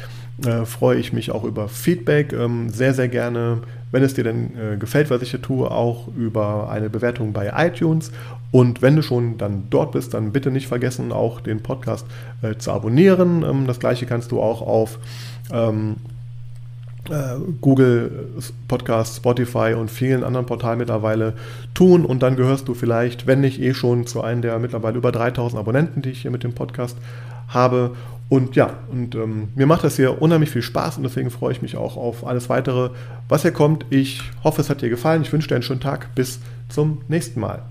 äh, 0.44 0.64
freue 0.64 0.98
ich 0.98 1.12
mich 1.12 1.30
auch 1.30 1.44
über 1.44 1.68
Feedback. 1.68 2.32
Ähm, 2.32 2.70
sehr, 2.70 2.94
sehr 2.94 3.08
gerne, 3.08 3.58
wenn 3.90 4.02
es 4.02 4.14
dir 4.14 4.24
denn 4.24 4.56
äh, 4.56 4.76
gefällt, 4.76 5.10
was 5.10 5.22
ich 5.22 5.30
hier 5.30 5.42
tue, 5.42 5.70
auch 5.70 6.08
über 6.16 6.70
eine 6.70 6.90
Bewertung 6.90 7.32
bei 7.32 7.52
iTunes. 7.56 8.12
Und 8.50 8.80
wenn 8.80 8.96
du 8.96 9.02
schon 9.02 9.36
dann 9.36 9.64
dort 9.70 9.92
bist, 9.92 10.14
dann 10.14 10.32
bitte 10.32 10.50
nicht 10.50 10.68
vergessen, 10.68 11.12
auch 11.12 11.40
den 11.40 11.62
Podcast 11.62 12.06
äh, 12.42 12.56
zu 12.56 12.72
abonnieren. 12.72 13.44
Ähm, 13.44 13.66
das 13.66 13.78
gleiche 13.78 14.06
kannst 14.06 14.32
du 14.32 14.40
auch 14.40 14.62
auf 14.62 14.98
ähm, 15.52 15.96
äh, 15.96 16.17
Google 17.60 18.10
Podcast, 18.68 19.16
Spotify 19.16 19.74
und 19.78 19.90
vielen 19.90 20.24
anderen 20.24 20.46
Portalen 20.46 20.78
mittlerweile 20.78 21.34
tun. 21.74 22.04
Und 22.04 22.22
dann 22.22 22.36
gehörst 22.36 22.68
du 22.68 22.74
vielleicht, 22.74 23.26
wenn 23.26 23.40
nicht 23.40 23.60
eh 23.60 23.74
schon, 23.74 24.06
zu 24.06 24.22
einem 24.22 24.42
der 24.42 24.58
mittlerweile 24.58 24.98
über 24.98 25.12
3000 25.12 25.58
Abonnenten, 25.58 26.02
die 26.02 26.10
ich 26.10 26.22
hier 26.22 26.30
mit 26.30 26.44
dem 26.44 26.54
Podcast 26.54 26.96
habe. 27.48 27.92
Und 28.28 28.56
ja, 28.56 28.70
und 28.90 29.14
ähm, 29.14 29.48
mir 29.54 29.66
macht 29.66 29.84
das 29.84 29.96
hier 29.96 30.20
unheimlich 30.20 30.50
viel 30.50 30.62
Spaß 30.62 30.98
und 30.98 31.02
deswegen 31.02 31.30
freue 31.30 31.52
ich 31.52 31.62
mich 31.62 31.76
auch 31.76 31.96
auf 31.96 32.26
alles 32.26 32.50
weitere, 32.50 32.90
was 33.28 33.42
hier 33.42 33.52
kommt. 33.52 33.86
Ich 33.88 34.22
hoffe, 34.44 34.60
es 34.60 34.68
hat 34.68 34.82
dir 34.82 34.90
gefallen. 34.90 35.22
Ich 35.22 35.32
wünsche 35.32 35.48
dir 35.48 35.54
einen 35.54 35.62
schönen 35.62 35.80
Tag. 35.80 36.14
Bis 36.14 36.40
zum 36.68 37.00
nächsten 37.08 37.40
Mal. 37.40 37.62